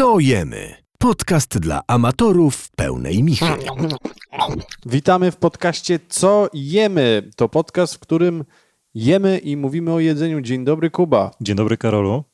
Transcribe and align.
Co 0.00 0.18
jemy? 0.18 0.74
Podcast 0.98 1.58
dla 1.58 1.82
amatorów 1.86 2.70
pełnej 2.70 3.22
michy. 3.22 3.44
Witamy 4.86 5.30
w 5.30 5.36
podcaście 5.36 5.98
Co 6.08 6.48
jemy? 6.54 7.30
To 7.36 7.48
podcast, 7.48 7.94
w 7.94 7.98
którym 7.98 8.44
jemy 8.94 9.38
i 9.38 9.56
mówimy 9.56 9.92
o 9.92 10.00
jedzeniu. 10.00 10.40
Dzień 10.40 10.64
dobry, 10.64 10.90
Kuba. 10.90 11.30
Dzień 11.40 11.56
dobry, 11.56 11.76
Karolu. 11.76 12.24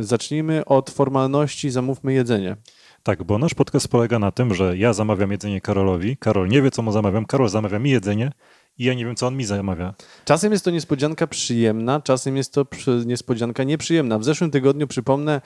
Zacznijmy 0.00 0.64
od 0.64 0.90
formalności, 0.90 1.70
zamówmy 1.70 2.12
jedzenie. 2.12 2.56
Tak, 3.02 3.22
bo 3.22 3.38
nasz 3.38 3.54
podcast 3.54 3.88
polega 3.88 4.18
na 4.18 4.32
tym, 4.32 4.54
że 4.54 4.76
ja 4.76 4.92
zamawiam 4.92 5.30
jedzenie 5.32 5.60
Karolowi, 5.60 6.16
Karol 6.16 6.48
nie 6.48 6.62
wie, 6.62 6.70
co 6.70 6.82
mu 6.82 6.92
zamawiam, 6.92 7.26
Karol 7.26 7.48
zamawia 7.48 7.78
mi 7.78 7.90
jedzenie 7.90 8.32
i 8.78 8.84
ja 8.84 8.94
nie 8.94 9.04
wiem, 9.04 9.16
co 9.16 9.26
on 9.26 9.36
mi 9.36 9.44
zamawia. 9.44 9.94
Czasem 10.24 10.52
jest 10.52 10.64
to 10.64 10.70
niespodzianka 10.70 11.26
przyjemna, 11.26 12.00
czasem 12.00 12.36
jest 12.36 12.54
to 12.54 12.66
niespodzianka 13.06 13.64
nieprzyjemna. 13.64 14.18
W 14.18 14.24
zeszłym 14.24 14.50
tygodniu, 14.50 14.86
przypomnę, 14.86 15.40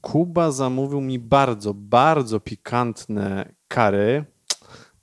Kuba 0.00 0.50
zamówił 0.50 1.00
mi 1.00 1.18
bardzo, 1.18 1.74
bardzo 1.74 2.40
pikantne 2.40 3.52
kary. 3.68 4.24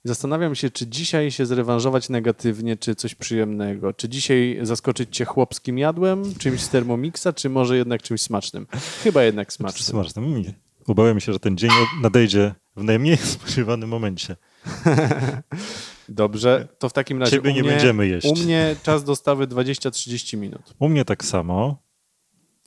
Zastanawiam 0.04 0.56
się, 0.56 0.70
czy 0.70 0.88
dzisiaj 0.88 1.32
się 1.32 1.46
zrewanżować 1.46 2.10
negatywnie, 2.10 2.78
czy 2.78 2.96
coś 2.96 3.16
przyjemnego. 3.16 3.94
Czy 3.94 4.10
dzisiaj 4.10 4.60
zaskoczyć 4.62 5.16
cię 5.18 5.26
chłopskim 5.26 5.78
jadłem, 5.78 6.36
czymś 6.36 6.62
z 6.62 6.70
Thermomixa, 6.70 7.28
czy 7.36 7.50
może 7.50 7.78
jednak 7.78 8.02
czymś 8.02 8.22
smacznym? 8.22 8.68
Chyba 9.04 9.24
jednak 9.24 9.54
smacznym. 9.54 9.84
Smaczne. 9.84 10.22
Nie. 10.22 10.54
Obawiam 10.88 11.20
się, 11.20 11.34
że 11.34 11.40
ten 11.40 11.58
dzień 11.58 11.70
nadejdzie 12.02 12.54
w 12.76 12.84
najmniej 12.84 13.18
spodziewanym 13.38 13.90
momencie. 13.90 14.36
Dobrze, 16.10 16.68
to 16.80 16.90
w 16.90 16.94
takim 16.94 17.20
razie 17.20 17.32
Ciebie 17.32 17.54
nie 17.54 17.62
mnie, 17.62 17.72
będziemy 17.72 18.08
jeść. 18.08 18.28
U 18.28 18.36
mnie 18.36 18.76
czas 18.84 19.04
dostawy 19.04 19.48
20-30 19.48 20.38
minut. 20.38 20.74
U 20.80 20.90
mnie 20.90 21.06
tak 21.06 21.26
samo. 21.26 21.78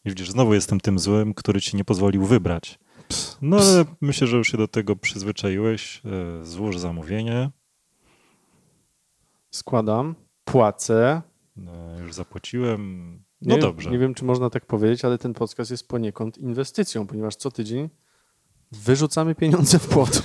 I 0.04 0.08
widzisz, 0.10 0.30
znowu 0.30 0.54
jestem 0.54 0.80
tym 0.80 0.98
złym, 0.98 1.34
który 1.34 1.60
ci 1.60 1.76
nie 1.76 1.84
pozwolił 1.84 2.24
wybrać. 2.26 2.78
No 3.42 3.56
ale 3.56 3.84
myślę, 4.00 4.26
że 4.26 4.36
już 4.36 4.50
się 4.52 4.58
do 4.58 4.68
tego 4.68 4.96
przyzwyczaiłeś. 4.96 6.02
E, 6.40 6.44
Złóż 6.44 6.78
zamówienie. 6.78 7.50
Składam, 9.50 10.14
płacę. 10.44 11.22
E, 11.66 12.00
Już 12.02 12.14
zapłaciłem. 12.14 13.12
Nie, 13.42 13.54
No 13.54 13.58
dobrze. 13.58 13.90
Nie 13.90 13.98
wiem, 13.98 14.14
czy 14.14 14.24
można 14.24 14.50
tak 14.50 14.66
powiedzieć, 14.66 15.04
ale 15.04 15.18
ten 15.18 15.34
podcast 15.34 15.70
jest 15.70 15.88
poniekąd 15.88 16.38
inwestycją, 16.38 17.06
ponieważ 17.06 17.36
co 17.36 17.50
tydzień 17.50 17.88
wyrzucamy 18.72 19.34
pieniądze 19.34 19.78
w 19.78 19.88
płot. 19.88 20.22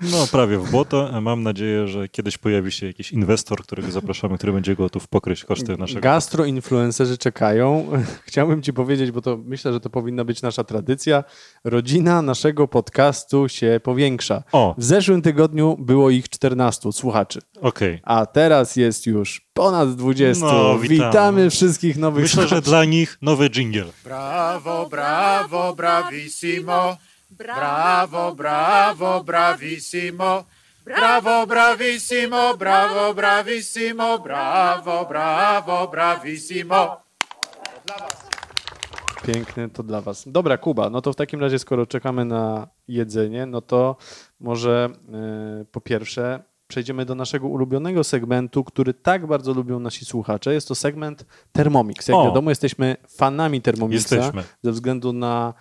No, 0.00 0.26
prawie 0.32 0.58
w 0.58 0.70
błoto. 0.70 1.20
Mam 1.20 1.42
nadzieję, 1.42 1.88
że 1.88 2.08
kiedyś 2.08 2.38
pojawi 2.38 2.72
się 2.72 2.86
jakiś 2.86 3.12
inwestor, 3.12 3.62
którego 3.62 3.90
zapraszamy, 3.90 4.38
który 4.38 4.52
będzie 4.52 4.76
gotów 4.76 5.08
pokryć 5.08 5.44
koszty 5.44 5.76
naszego. 5.76 6.00
Gastroinfluencerzy 6.00 7.18
czekają. 7.18 7.90
Chciałbym 8.26 8.62
ci 8.62 8.72
powiedzieć, 8.72 9.10
bo 9.10 9.20
to 9.22 9.36
myślę, 9.44 9.72
że 9.72 9.80
to 9.80 9.90
powinna 9.90 10.24
być 10.24 10.42
nasza 10.42 10.64
tradycja. 10.64 11.24
Rodzina 11.64 12.22
naszego 12.22 12.68
podcastu 12.68 13.48
się 13.48 13.80
powiększa. 13.82 14.42
O, 14.52 14.74
W 14.78 14.84
zeszłym 14.84 15.22
tygodniu 15.22 15.76
było 15.78 16.10
ich 16.10 16.28
14 16.28 16.92
słuchaczy, 16.92 17.38
okej. 17.60 18.00
a 18.04 18.26
teraz 18.26 18.76
jest 18.76 19.06
już 19.06 19.40
ponad 19.54 19.94
20. 19.96 20.46
No, 20.46 20.78
witamy. 20.78 21.06
witamy 21.10 21.50
wszystkich 21.50 21.96
nowych 21.96 22.22
Myślę, 22.22 22.42
że 22.42 22.48
słuchaczy. 22.48 22.68
dla 22.70 22.84
nich 22.84 23.18
nowy 23.22 23.50
jingle. 23.50 23.84
Bravo, 24.04 24.88
bravo, 24.90 25.74
bravissimo. 25.76 26.96
Bravo, 27.30 28.34
bravo, 28.34 29.24
bravissimo. 29.24 30.44
Bravo, 30.84 31.46
bravissimo, 31.46 32.56
bravo, 32.56 33.14
bravissimo, 33.14 34.18
bravo, 34.18 35.06
bravo, 35.08 35.88
bravissimo. 35.88 36.96
Piękny 39.26 39.68
to 39.68 39.82
dla 39.82 40.00
Was. 40.00 40.24
Dobra, 40.26 40.58
Kuba, 40.58 40.90
no 40.90 41.02
to 41.02 41.12
w 41.12 41.16
takim 41.16 41.40
razie, 41.40 41.58
skoro 41.58 41.86
czekamy 41.86 42.24
na 42.24 42.68
jedzenie, 42.88 43.46
no 43.46 43.60
to 43.60 43.96
może 44.40 44.88
e, 45.12 45.64
po 45.64 45.80
pierwsze 45.80 46.42
przejdziemy 46.70 47.04
do 47.04 47.14
naszego 47.14 47.48
ulubionego 47.48 48.04
segmentu, 48.04 48.64
który 48.64 48.94
tak 48.94 49.26
bardzo 49.26 49.52
lubią 49.54 49.80
nasi 49.80 50.04
słuchacze. 50.04 50.54
Jest 50.54 50.68
to 50.68 50.74
segment 50.74 51.26
Thermomix. 51.52 52.08
Jak 52.08 52.18
O. 52.18 52.24
wiadomo, 52.24 52.50
jesteśmy 52.50 52.96
fanami 53.08 53.62
Thermomixa 53.62 54.16
Jesteśmy. 54.16 54.42
ze 54.62 54.72
względu 54.72 55.12
na 55.12 55.54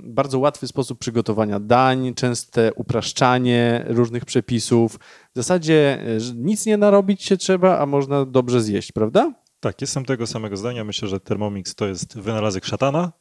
bardzo 0.00 0.38
łatwy 0.38 0.66
sposób 0.66 0.98
przygotowania 0.98 1.60
dań, 1.60 2.14
częste 2.14 2.74
upraszczanie 2.74 3.84
różnych 3.88 4.24
przepisów. 4.24 4.96
W 5.32 5.36
zasadzie 5.36 5.98
e, 6.00 6.34
nic 6.34 6.66
nie 6.66 6.76
narobić 6.76 7.22
się 7.22 7.36
trzeba, 7.36 7.78
a 7.78 7.86
można 7.86 8.24
dobrze 8.24 8.62
zjeść, 8.62 8.92
prawda? 8.92 9.32
Tak, 9.60 9.80
jestem 9.80 10.04
tego 10.04 10.26
samego 10.26 10.56
zdania. 10.56 10.84
Myślę, 10.84 11.08
że 11.08 11.20
Thermomix 11.20 11.74
to 11.74 11.86
jest 11.86 12.18
wynalazek 12.18 12.64
szatana. 12.64 13.12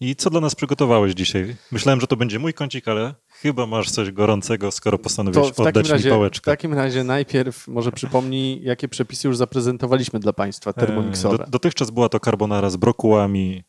I 0.00 0.16
co 0.16 0.30
dla 0.30 0.40
nas 0.40 0.54
przygotowałeś 0.54 1.12
dzisiaj? 1.14 1.56
Myślałem, 1.72 2.00
że 2.00 2.06
to 2.06 2.16
będzie 2.16 2.38
mój 2.38 2.54
kącik, 2.54 2.88
ale 2.88 3.14
chyba 3.28 3.66
masz 3.66 3.90
coś 3.90 4.10
gorącego, 4.10 4.70
skoro 4.70 4.98
postanowiłeś 4.98 5.52
w 5.52 5.60
oddać 5.60 5.86
mi 5.86 5.90
razie, 5.92 6.08
w 6.08 6.12
pałeczkę. 6.12 6.50
takim 6.50 6.74
razie 6.74 7.04
najpierw 7.04 7.68
może 7.68 7.92
przypomnij, 7.92 8.62
jakie 8.62 8.88
przepisy 8.88 9.28
już 9.28 9.36
zaprezentowaliśmy 9.36 10.20
dla 10.20 10.32
Państwa 10.32 10.72
termomiksowe. 10.72 11.34
E, 11.34 11.38
Do, 11.38 11.46
dotychczas 11.50 11.90
była 11.90 12.08
to 12.08 12.20
carbonara 12.20 12.70
z 12.70 12.76
brokułami, 12.76 13.64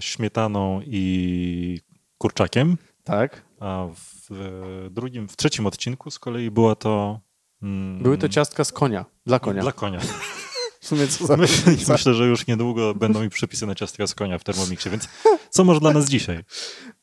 śmietaną 0.00 0.80
i 0.86 1.80
kurczakiem. 2.18 2.76
Tak. 3.04 3.42
A 3.60 3.86
w 3.94 4.30
e, 4.32 4.90
drugim, 4.90 5.28
w 5.28 5.36
trzecim 5.36 5.66
odcinku 5.66 6.10
z 6.10 6.18
kolei 6.18 6.50
była 6.50 6.74
to. 6.74 7.20
mm, 7.62 8.02
Były 8.02 8.18
to 8.18 8.28
ciastka 8.28 8.64
z 8.64 8.72
konia, 8.72 9.04
dla 9.26 9.38
konia. 9.38 9.62
Dla 9.62 9.72
konia. 9.72 10.00
W 10.80 10.86
sumie 10.88 11.08
co 11.08 11.26
za 11.26 11.36
Myślę, 11.36 11.72
myślę, 11.88 12.14
że 12.14 12.26
już 12.26 12.46
niedługo 12.46 12.94
będą 12.94 13.22
mi 13.22 13.28
przepisy 13.30 13.66
na 13.66 13.74
ciastka 13.74 14.06
z 14.06 14.14
konia 14.14 14.38
w 14.38 14.44
Thermomixie, 14.44 14.90
więc 14.90 15.08
co 15.50 15.64
masz 15.64 15.80
dla 15.80 15.92
nas 15.92 16.08
dzisiaj? 16.08 16.36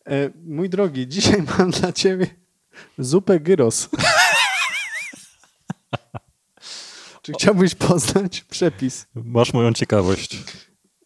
E, 0.08 0.30
mój 0.46 0.70
drogi, 0.70 1.08
dzisiaj 1.08 1.44
mam 1.60 1.72
dla 1.72 1.94
Ciebie 1.94 2.28
zupę 2.98 3.40
gyros. 3.40 3.90
Czy 7.22 7.34
chciałbyś 7.34 7.76
poznać 7.76 8.42
przepis? 8.42 9.08
Masz 9.16 9.54
moją 9.54 9.74
ciekawość. 9.74 10.38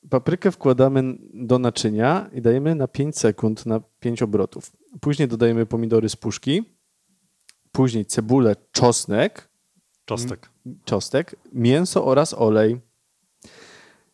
Paprykę 0.10 0.52
wkładamy 0.52 1.04
do 1.34 1.60
naczynia 1.60 2.30
i 2.34 2.42
dajemy 2.42 2.76
na 2.76 2.88
5 2.88 3.18
sekund, 3.18 3.66
na 3.66 3.82
5 4.00 4.22
obrotów. 4.22 4.72
Później 5.02 5.28
dodajemy 5.28 5.66
pomidory 5.66 6.10
z 6.10 6.16
puszki, 6.16 6.64
później 7.72 8.06
cebulę, 8.06 8.56
czosnek, 8.72 9.50
Czostek. 10.06 10.50
czosnek, 10.86 11.36
mięso 11.54 12.06
oraz 12.06 12.34
olej, 12.34 12.80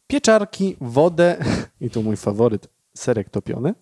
pieczarki, 0.07 0.77
wodę 0.81 1.37
i 1.81 1.89
tu 1.89 2.03
mój 2.03 2.17
faworyt, 2.17 2.67
serek 2.97 3.29
topiony, 3.29 3.73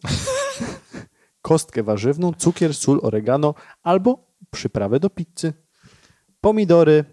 kostkę 1.41 1.83
warzywną, 1.83 2.33
cukier, 2.33 2.73
sól, 2.73 2.99
oregano 3.03 3.55
albo 3.83 4.27
przyprawę 4.51 4.99
do 4.99 5.09
pizzy. 5.09 5.53
Pomidory, 6.41 7.05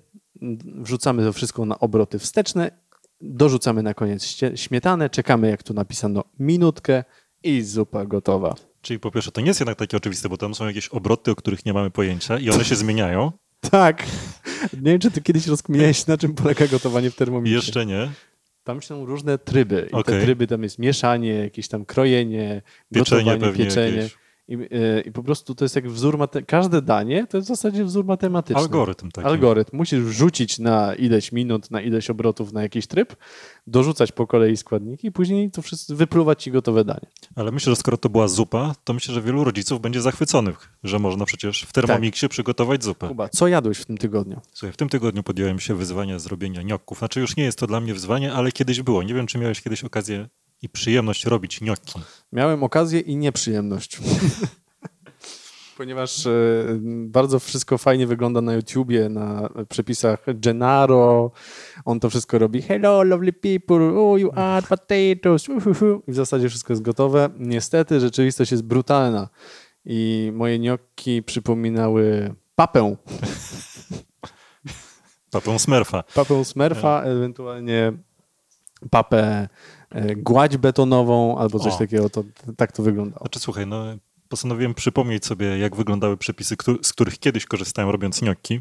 wrzucamy 0.82 1.24
to 1.24 1.32
wszystko 1.32 1.64
na 1.64 1.78
obroty 1.78 2.18
wsteczne, 2.18 2.70
dorzucamy 3.20 3.82
na 3.82 3.94
koniec 3.94 4.36
śmietanę, 4.54 5.10
czekamy 5.10 5.50
jak 5.50 5.62
tu 5.62 5.74
napisano 5.74 6.24
minutkę 6.38 7.04
i 7.42 7.62
zupa 7.62 8.04
gotowa. 8.04 8.54
Czyli 8.82 9.00
po 9.00 9.10
pierwsze, 9.10 9.32
to 9.32 9.40
nie 9.40 9.46
jest 9.46 9.60
jednak 9.60 9.78
takie 9.78 9.96
oczywiste, 9.96 10.28
bo 10.28 10.36
tam 10.36 10.54
są 10.54 10.66
jakieś 10.66 10.88
obroty, 10.88 11.30
o 11.30 11.34
których 11.34 11.66
nie 11.66 11.72
mamy 11.72 11.90
pojęcia 11.90 12.38
i 12.38 12.50
one 12.50 12.64
się 12.64 12.76
zmieniają. 12.84 13.32
Tak. 13.70 14.02
Nie 14.72 14.90
wiem, 14.90 14.98
czy 15.00 15.10
ty 15.10 15.22
kiedyś 15.22 15.46
rozkminiałeś, 15.46 16.06
na 16.06 16.16
czym 16.18 16.34
polega 16.34 16.66
gotowanie 16.66 17.10
w 17.10 17.14
I 17.14 17.16
termomikrze. 17.16 17.54
jeszcze 17.56 17.86
nie. 17.86 18.10
Tam 18.64 18.82
są 18.82 19.06
różne 19.06 19.38
tryby. 19.38 19.84
I 19.88 19.90
te 19.90 19.96
Okej. 19.96 20.22
tryby 20.24 20.46
tam 20.46 20.62
jest 20.62 20.78
mieszanie, 20.78 21.34
jakieś 21.34 21.68
tam 21.68 21.84
krojenie, 21.84 22.62
Pieczenie 22.94 23.24
gotowanie, 23.36 23.56
pieczenie. 23.58 23.96
jakieś. 23.96 24.16
I, 24.50 24.54
e, 24.54 25.00
I 25.00 25.12
po 25.12 25.22
prostu 25.22 25.54
to 25.54 25.64
jest 25.64 25.76
jak 25.76 25.88
wzór, 25.88 26.28
każde 26.46 26.82
danie 26.82 27.26
to 27.26 27.36
jest 27.36 27.46
w 27.46 27.48
zasadzie 27.48 27.84
wzór 27.84 28.04
matematyczny. 28.04 28.62
Algorytm 28.62 29.10
taki. 29.10 29.28
Algorytm. 29.28 29.76
Musisz 29.76 30.00
wrzucić 30.00 30.58
na 30.58 30.94
ileś 30.94 31.32
minut, 31.32 31.70
na 31.70 31.80
ileś 31.80 32.10
obrotów 32.10 32.52
na 32.52 32.62
jakiś 32.62 32.86
tryb, 32.86 33.16
dorzucać 33.66 34.12
po 34.12 34.26
kolei 34.26 34.56
składniki 34.56 35.06
i 35.06 35.12
później 35.12 35.50
to 35.50 35.62
wszystko 35.62 35.94
wypluwać 35.94 36.42
ci 36.42 36.50
gotowe 36.50 36.84
danie. 36.84 37.06
Ale 37.36 37.52
myślę, 37.52 37.72
że 37.72 37.76
skoro 37.76 37.96
to 37.96 38.08
była 38.08 38.28
zupa, 38.28 38.74
to 38.84 38.92
myślę, 38.92 39.14
że 39.14 39.22
wielu 39.22 39.44
rodziców 39.44 39.80
będzie 39.80 40.00
zachwyconych, 40.00 40.72
że 40.84 40.98
można 40.98 41.24
przecież 41.24 41.62
w 41.62 41.72
Thermomixie 41.72 42.28
przygotować 42.28 42.84
zupę. 42.84 43.08
Kuba, 43.08 43.28
co 43.28 43.48
jadłeś 43.48 43.78
w 43.78 43.84
tym 43.84 43.98
tygodniu? 43.98 44.40
Słuchaj, 44.52 44.72
w 44.72 44.76
tym 44.76 44.88
tygodniu 44.88 45.22
podjąłem 45.22 45.60
się 45.60 45.74
wyzwania 45.74 46.18
zrobienia 46.18 46.62
gnocków. 46.62 46.98
Znaczy 46.98 47.20
już 47.20 47.36
nie 47.36 47.44
jest 47.44 47.58
to 47.58 47.66
dla 47.66 47.80
mnie 47.80 47.94
wyzwanie, 47.94 48.32
ale 48.32 48.52
kiedyś 48.52 48.82
było. 48.82 49.02
Nie 49.02 49.14
wiem, 49.14 49.26
czy 49.26 49.38
miałeś 49.38 49.62
kiedyś 49.62 49.84
okazję 49.84 50.28
i 50.62 50.68
przyjemność 50.68 51.24
robić 51.24 51.60
gnocchi. 51.60 52.00
Miałem 52.32 52.62
okazję 52.62 53.00
i 53.00 53.16
nieprzyjemność. 53.16 53.98
Ponieważ 55.76 56.26
e, 56.26 56.30
bardzo 57.06 57.38
wszystko 57.38 57.78
fajnie 57.78 58.06
wygląda 58.06 58.40
na 58.40 58.54
YouTubie, 58.54 59.08
na 59.08 59.48
przepisach 59.68 60.24
Gennaro. 60.34 61.30
On 61.84 62.00
to 62.00 62.10
wszystko 62.10 62.38
robi. 62.38 62.62
Hello, 62.62 63.02
lovely 63.02 63.32
people. 63.32 64.00
Oh, 64.00 64.18
you 64.20 64.30
add 64.34 64.66
potatoes. 64.66 65.48
Uhuhu. 65.48 66.02
I 66.08 66.12
w 66.12 66.14
zasadzie 66.14 66.48
wszystko 66.48 66.72
jest 66.72 66.82
gotowe. 66.82 67.30
Niestety 67.38 68.00
rzeczywistość 68.00 68.50
jest 68.50 68.64
brutalna. 68.64 69.28
I 69.84 70.30
moje 70.34 70.58
gnocchi 70.58 71.22
przypominały 71.22 72.34
papę. 72.54 72.96
Papą 75.30 75.58
Smurfa. 75.58 76.02
Papę 76.14 76.44
Smurfa, 76.44 77.02
ewentualnie 77.02 77.92
papę, 78.90 79.48
e, 79.90 80.16
gładź 80.16 80.56
betonową 80.56 81.38
albo 81.38 81.58
coś 81.58 81.72
O. 81.74 81.78
takiego, 81.78 82.10
to 82.10 82.24
tak 82.56 82.72
to 82.72 82.82
wyglądało. 82.82 83.20
Znaczy 83.20 83.38
słuchaj, 83.40 83.66
no 83.66 83.84
postanowiłem 84.28 84.74
przypomnieć 84.74 85.26
sobie, 85.26 85.58
jak 85.58 85.76
wyglądały 85.76 86.16
przepisy, 86.16 86.56
z 86.82 86.92
których 86.92 87.18
kiedyś 87.18 87.46
korzystałem 87.46 87.90
robiąc 87.90 88.20
gnocchi 88.20 88.60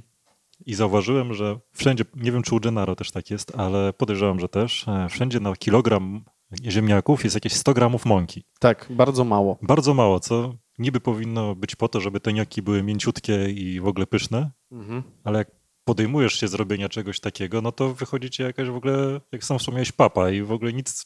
i 0.66 0.74
zauważyłem, 0.76 1.34
że 1.34 1.60
wszędzie, 1.72 2.04
nie 2.16 2.32
wiem 2.32 2.42
czy 2.44 2.56
u 2.56 2.60
Gennaro 2.60 2.96
też 2.96 3.12
tak 3.12 3.32
jest, 3.32 3.60
ale 3.60 3.94
podejrzewam, 3.94 4.40
że 4.40 4.50
też, 4.50 4.88
e, 4.88 5.08
wszędzie 5.10 5.40
na 5.40 5.56
kilogram 5.56 6.24
ziemniaków 6.66 7.24
jest 7.24 7.36
jakieś 7.36 7.54
100 7.54 7.74
gramów 7.74 8.06
mąki. 8.06 8.44
Tak, 8.60 8.88
bardzo 8.90 9.24
mało. 9.24 9.58
Bardzo 9.62 9.94
mało, 9.94 10.20
co 10.20 10.54
niby 10.80 11.00
powinno 11.00 11.56
być 11.56 11.76
po 11.76 11.88
to, 11.88 12.00
żeby 12.02 12.20
te 12.20 12.34
gnocchi 12.34 12.62
były 12.62 12.84
mięciutkie 12.84 13.50
i 13.50 13.80
w 13.80 13.88
ogóle 13.88 14.08
pyszne, 14.08 14.52
Mhm. 14.72 15.04
ale 15.24 15.38
jak 15.40 15.48
podejmujesz 15.94 16.34
się 16.40 16.48
zrobienia 16.48 16.90
czegoś 16.90 17.20
takiego, 17.20 17.62
no 17.62 17.72
to 17.72 17.94
wychodzi 17.94 18.30
ci 18.30 18.42
jakaś 18.42 18.68
w 18.70 18.76
ogóle, 18.76 19.22
jak 19.32 19.44
sam 19.44 19.60
wspomniałeś, 19.60 19.92
papa 19.92 20.30
i 20.32 20.42
w 20.42 20.52
ogóle 20.52 20.74
nic... 20.74 21.06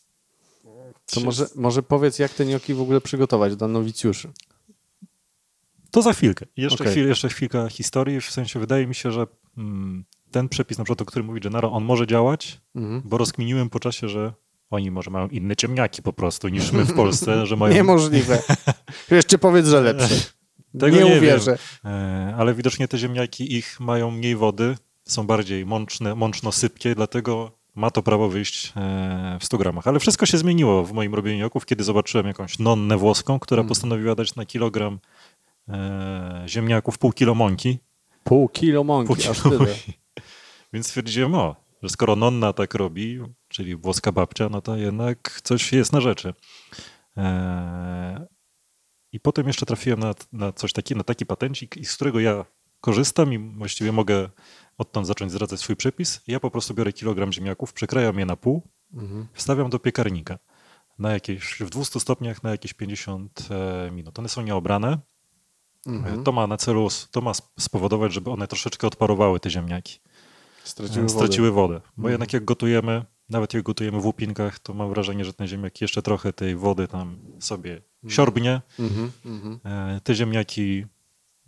To 1.05 1.19
się- 1.19 1.25
może, 1.25 1.45
może 1.55 1.83
powiedz, 1.83 2.19
jak 2.19 2.33
te 2.33 2.45
gnocchi 2.45 2.73
w 2.73 2.81
ogóle 2.81 3.01
przygotować 3.01 3.55
dla 3.55 3.67
nowicjuszy. 3.67 4.31
To 5.91 6.01
za 6.01 6.13
chwilkę. 6.13 6.45
Jeszcze, 6.57 6.83
Okej. 6.83 6.91
chwil, 6.93 7.07
jeszcze 7.07 7.29
chwilka 7.29 7.69
historii. 7.69 8.21
W 8.21 8.31
sensie 8.31 8.59
wydaje 8.59 8.87
mi 8.87 8.95
się, 8.95 9.11
że 9.11 9.27
mm, 9.57 10.05
ten 10.31 10.49
przepis, 10.49 10.77
na 10.77 10.83
przykład, 10.83 11.01
o 11.01 11.05
którym 11.05 11.25
mówi 11.27 11.39
Gennaro, 11.41 11.71
on 11.71 11.83
może 11.83 12.07
działać, 12.07 12.61
Mhm. 12.75 13.01
bo 13.05 13.17
rozkminiłem 13.17 13.69
po 13.69 13.79
czasie, 13.79 14.09
że 14.09 14.33
oni 14.69 14.91
może 14.91 15.11
mają 15.11 15.27
inne 15.27 15.55
ciemniaki 15.55 16.01
po 16.01 16.13
prostu 16.13 16.47
niż 16.47 16.71
my 16.71 16.85
w 16.85 16.93
Polsce, 16.93 17.45
że 17.47 17.55
mają... 17.55 17.73
Niemożliwe. 17.73 18.41
Jeszcze 19.11 19.37
powiedz, 19.37 19.67
że 19.67 19.81
lepsze. 19.81 20.15
Tego 20.79 20.97
nie 20.97 21.03
nie 21.03 21.17
uwierzę. 21.17 21.57
E, 21.85 22.33
ale 22.37 22.53
widocznie 22.53 22.87
te 22.87 22.97
ziemniaki 22.97 23.55
ich 23.55 23.79
mają 23.79 24.11
mniej 24.11 24.35
wody, 24.35 24.77
są 25.03 25.27
bardziej 25.27 25.65
mączne, 25.65 26.15
mączno-sypkie, 26.15 26.95
dlatego 26.95 27.51
ma 27.75 27.91
to 27.91 28.03
prawo 28.03 28.29
wyjść 28.29 28.73
e, 28.75 29.37
w 29.39 29.45
100 29.45 29.57
gramach. 29.57 29.87
Ale 29.87 29.99
wszystko 29.99 30.25
się 30.25 30.37
zmieniło 30.37 30.83
w 30.85 30.91
moim 30.93 31.15
robieniu 31.15 31.39
gnocchów, 31.39 31.65
kiedy 31.65 31.83
zobaczyłem 31.83 32.27
jakąś 32.27 32.59
nonnę 32.59 32.97
włoską, 32.97 33.39
która 33.39 33.59
Mhm. 33.59 33.69
postanowiła 33.69 34.15
dać 34.15 34.35
na 34.35 34.45
kilogram 34.45 34.99
e, 35.69 36.43
ziemniaków 36.47 36.97
pół 36.97 37.11
kilo 37.11 37.35
mąki. 37.35 37.79
Pół 38.23 38.49
kilo 38.49 38.83
mąki, 38.83 39.07
Pół 39.15 39.31
aż 39.31 39.41
kilo 39.43 39.57
tyle. 39.59 39.75
Więc 40.73 40.87
stwierdziłem, 40.87 41.35
o, 41.35 41.55
że 41.83 41.89
skoro 41.89 42.15
nonna 42.15 42.53
tak 42.53 42.73
robi, 42.73 43.19
czyli 43.47 43.75
włoska 43.75 44.11
babcia, 44.11 44.49
no 44.49 44.61
to 44.61 44.75
jednak 44.77 45.41
coś 45.43 45.73
jest 45.73 45.93
na 45.93 46.01
rzeczy. 46.01 46.33
I 49.13 49.19
potem 49.19 49.47
jeszcze 49.47 49.65
trafiłem 49.65 49.99
na, 49.99 50.13
na 50.33 50.51
coś 50.53 50.73
takiego, 50.73 50.97
na 50.97 51.03
taki 51.03 51.25
patencik, 51.25 51.75
z 51.87 51.95
którego 51.95 52.19
ja 52.19 52.45
korzystam 52.81 53.33
i 53.33 53.39
właściwie 53.39 53.91
mogę 53.91 54.29
odtąd 54.77 55.07
zacząć 55.07 55.31
zdradzać 55.31 55.59
swój 55.59 55.75
przepis. 55.75 56.21
Ja 56.27 56.39
po 56.39 56.51
prostu 56.51 56.73
biorę 56.73 56.93
kilogram 56.93 57.33
ziemniaków, 57.33 57.73
przekrajam 57.73 58.19
je 58.19 58.25
na 58.25 58.35
pół, 58.35 58.61
Mhm. 58.93 59.27
wstawiam 59.33 59.69
do 59.69 59.79
piekarnika 59.79 60.39
na 60.99 61.11
jakieś, 61.11 61.59
w 61.59 61.69
200 61.69 61.99
stopniach 61.99 62.43
na 62.43 62.51
jakieś 62.51 62.73
50 62.73 63.47
e, 63.51 63.91
minut. 63.91 64.19
One 64.19 64.29
są 64.29 64.41
nieobrane. 64.41 64.99
Mhm. 65.87 66.23
To 66.23 66.31
ma 66.31 66.47
na 66.47 66.57
celu, 66.57 66.87
to 67.11 67.21
ma 67.21 67.31
sp- 67.39 67.51
spowodować, 67.59 68.13
żeby 68.13 68.31
one 68.31 68.47
troszeczkę 68.47 68.87
odparowały 68.87 69.39
te 69.39 69.49
ziemniaki. 69.49 69.99
Straciły, 70.63 71.09
straciły 71.09 71.51
wodę. 71.51 71.73
Bo 71.73 72.01
Mhm. 72.01 72.11
jednak 72.11 72.33
jak 72.33 72.45
gotujemy, 72.45 73.05
nawet 73.29 73.53
jak 73.53 73.63
gotujemy 73.63 74.01
w 74.01 74.05
łupinkach, 74.05 74.59
to 74.59 74.73
mam 74.73 74.89
wrażenie, 74.89 75.25
że 75.25 75.33
ten 75.33 75.47
ziemniak 75.47 75.81
jeszcze 75.81 76.01
trochę 76.01 76.33
tej 76.33 76.55
wody 76.55 76.87
tam 76.87 77.17
sobie 77.39 77.81
siorbnie. 78.07 78.61
Mhm. 78.79 79.11
Mhm. 79.25 79.59
E, 79.65 80.01
Te 80.03 80.15
ziemniaki 80.15 80.85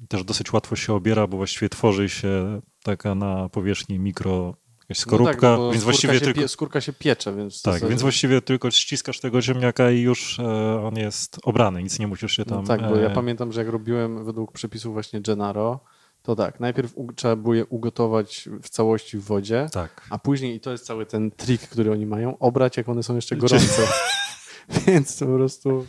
też 0.07 0.24
dosyć 0.24 0.54
łatwo 0.54 0.75
się 0.75 0.94
obiera, 0.94 1.28
bo 1.28 1.38
właściwie 1.38 1.69
tworzy 1.69 2.10
się 2.10 2.62
taka 2.84 3.16
na 3.16 3.50
powierzchni 3.50 4.00
mikro 4.00 4.56
jakaś 4.80 4.98
skorupka, 4.98 5.57
no 5.57 5.57
tak, 5.57 5.74
więc 5.74 5.74
skórka 5.74 5.84
właściwie 5.84 6.13
się 6.13 6.19
tylko... 6.19 6.42
Pie, 6.42 6.48
skórka 6.48 6.81
się 6.81 6.94
piecze, 6.94 7.36
więc... 7.36 7.62
Tak, 7.62 7.88
więc 7.90 8.02
właściwie 8.02 8.42
tylko 8.42 8.72
ściskasz 8.72 9.19
tego 9.19 9.42
ziemniaka 9.42 9.92
i 9.92 10.00
już 10.00 10.40
e, 10.40 10.81
on 10.81 10.96
jest 10.96 11.38
obrany, 11.44 11.84
nic 11.84 12.00
nie 12.00 12.07
musisz 12.07 12.31
się 12.31 12.44
No 12.48 12.56
tam... 12.56 12.66
tak, 12.66 12.90
bo 12.90 12.96
ja 12.96 13.10
e, 13.10 13.13
pamiętam, 13.13 13.51
że 13.51 13.62
jak 13.62 13.69
robiłem 13.69 14.25
według 14.25 14.51
przepisów 14.51 14.94
właśnie 14.94 15.22
Gennaro, 15.22 15.80
to 16.24 16.36
tak, 16.36 16.60
najpierw 16.60 16.94
trzeba 17.16 17.36
było 17.36 17.54
je 17.54 17.66
ugotować 17.66 18.50
w 18.63 18.69
całości 18.69 19.18
w 19.18 19.24
wodzie, 19.24 19.68
Tak. 19.72 20.01
a 20.10 20.18
później, 20.19 20.56
i 20.56 20.60
to 20.60 20.72
jest 20.72 20.86
cały 20.86 21.06
ten 21.06 21.31
trik, 21.31 21.62
który 21.62 21.92
oni 21.92 22.06
mają, 22.06 22.38
obrać 22.38 22.78
jak 22.78 22.90
one 22.90 23.04
są 23.04 23.16
jeszcze 23.16 23.36
gorące. 23.36 23.81
Więc 24.88 25.18
to 25.18 25.25
po 25.25 25.36
prostu, 25.36 25.86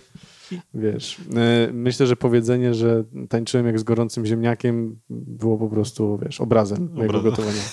wiesz, 0.74 1.18
y, 1.18 1.72
myślę, 1.72 2.06
że 2.06 2.16
powiedzenie, 2.16 2.74
że 2.74 3.04
tańczyłem 3.28 3.66
jak 3.66 3.78
z 3.78 3.82
gorącym 3.82 4.26
ziemniakiem 4.26 5.00
było 5.10 5.58
po 5.58 5.68
prostu, 5.68 6.18
wiesz, 6.22 6.40
obrazem 6.40 6.90
mojego 6.94 7.18
Obrazem. 7.18 7.30
gotowania. 7.30 7.62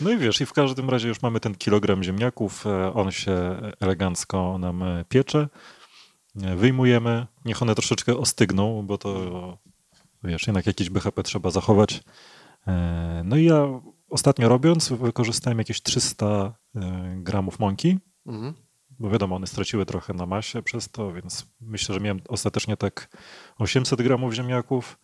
No 0.00 0.10
i 0.10 0.18
wiesz, 0.18 0.40
i 0.40 0.46
w 0.46 0.52
każdym 0.52 0.90
razie 0.90 1.08
już 1.08 1.22
mamy 1.22 1.40
ten 1.40 1.54
kilogram 1.54 2.02
ziemniaków, 2.02 2.66
e, 2.66 2.92
on 2.94 3.10
się 3.10 3.60
elegancko 3.80 4.58
nam 4.58 4.82
e, 4.82 5.04
piecze. 5.08 5.48
E, 6.42 6.56
Wyjmujemy, 6.56 7.26
niech 7.44 7.62
one 7.62 7.74
troszeczkę 7.74 8.16
ostygną, 8.16 8.86
bo 8.86 8.98
to 8.98 9.58
wiesz, 10.24 10.46
jednak 10.46 10.66
jakieś 10.66 10.90
BHP 10.90 11.22
trzeba 11.22 11.50
zachować. 11.50 12.02
E, 12.66 13.22
No 13.24 13.36
i 13.36 13.44
ja 13.44 13.80
ostatnio 14.10 14.48
robiąc, 14.48 14.88
wykorzystałem 14.88 15.58
jakieś 15.58 15.82
300 15.82 16.54
e, 16.76 17.14
gramów 17.16 17.58
mąki, 17.58 17.98
Mhm. 18.26 18.54
Bo 19.00 19.10
wiadomo, 19.10 19.36
one 19.36 19.46
straciły 19.46 19.86
trochę 19.86 20.14
na 20.14 20.26
masie 20.26 20.62
przez 20.62 20.88
to, 20.88 21.12
więc 21.12 21.46
myślę, 21.60 21.94
że 21.94 22.00
miałem 22.00 22.20
ostatecznie 22.28 22.76
tak 22.76 23.08
800 23.58 24.02
gramów 24.02 24.32
ziemniaków 24.34 24.98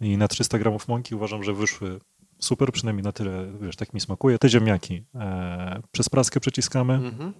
i 0.00 0.16
na 0.16 0.28
300 0.28 0.58
gramów 0.58 0.88
mąki 0.88 1.14
uważam, 1.14 1.42
że 1.44 1.52
wyszły 1.54 2.00
super, 2.38 2.72
przynajmniej 2.72 3.04
na 3.04 3.12
tyle, 3.12 3.52
wiesz, 3.60 3.76
tak 3.76 3.94
mi 3.94 4.00
smakuje. 4.00 4.38
Te 4.38 4.48
ziemniaki 4.48 5.04
e, 5.14 5.82
przez 5.92 6.08
praskę 6.08 6.40
przeciskamy, 6.40 6.94
Mhm. 6.94 7.32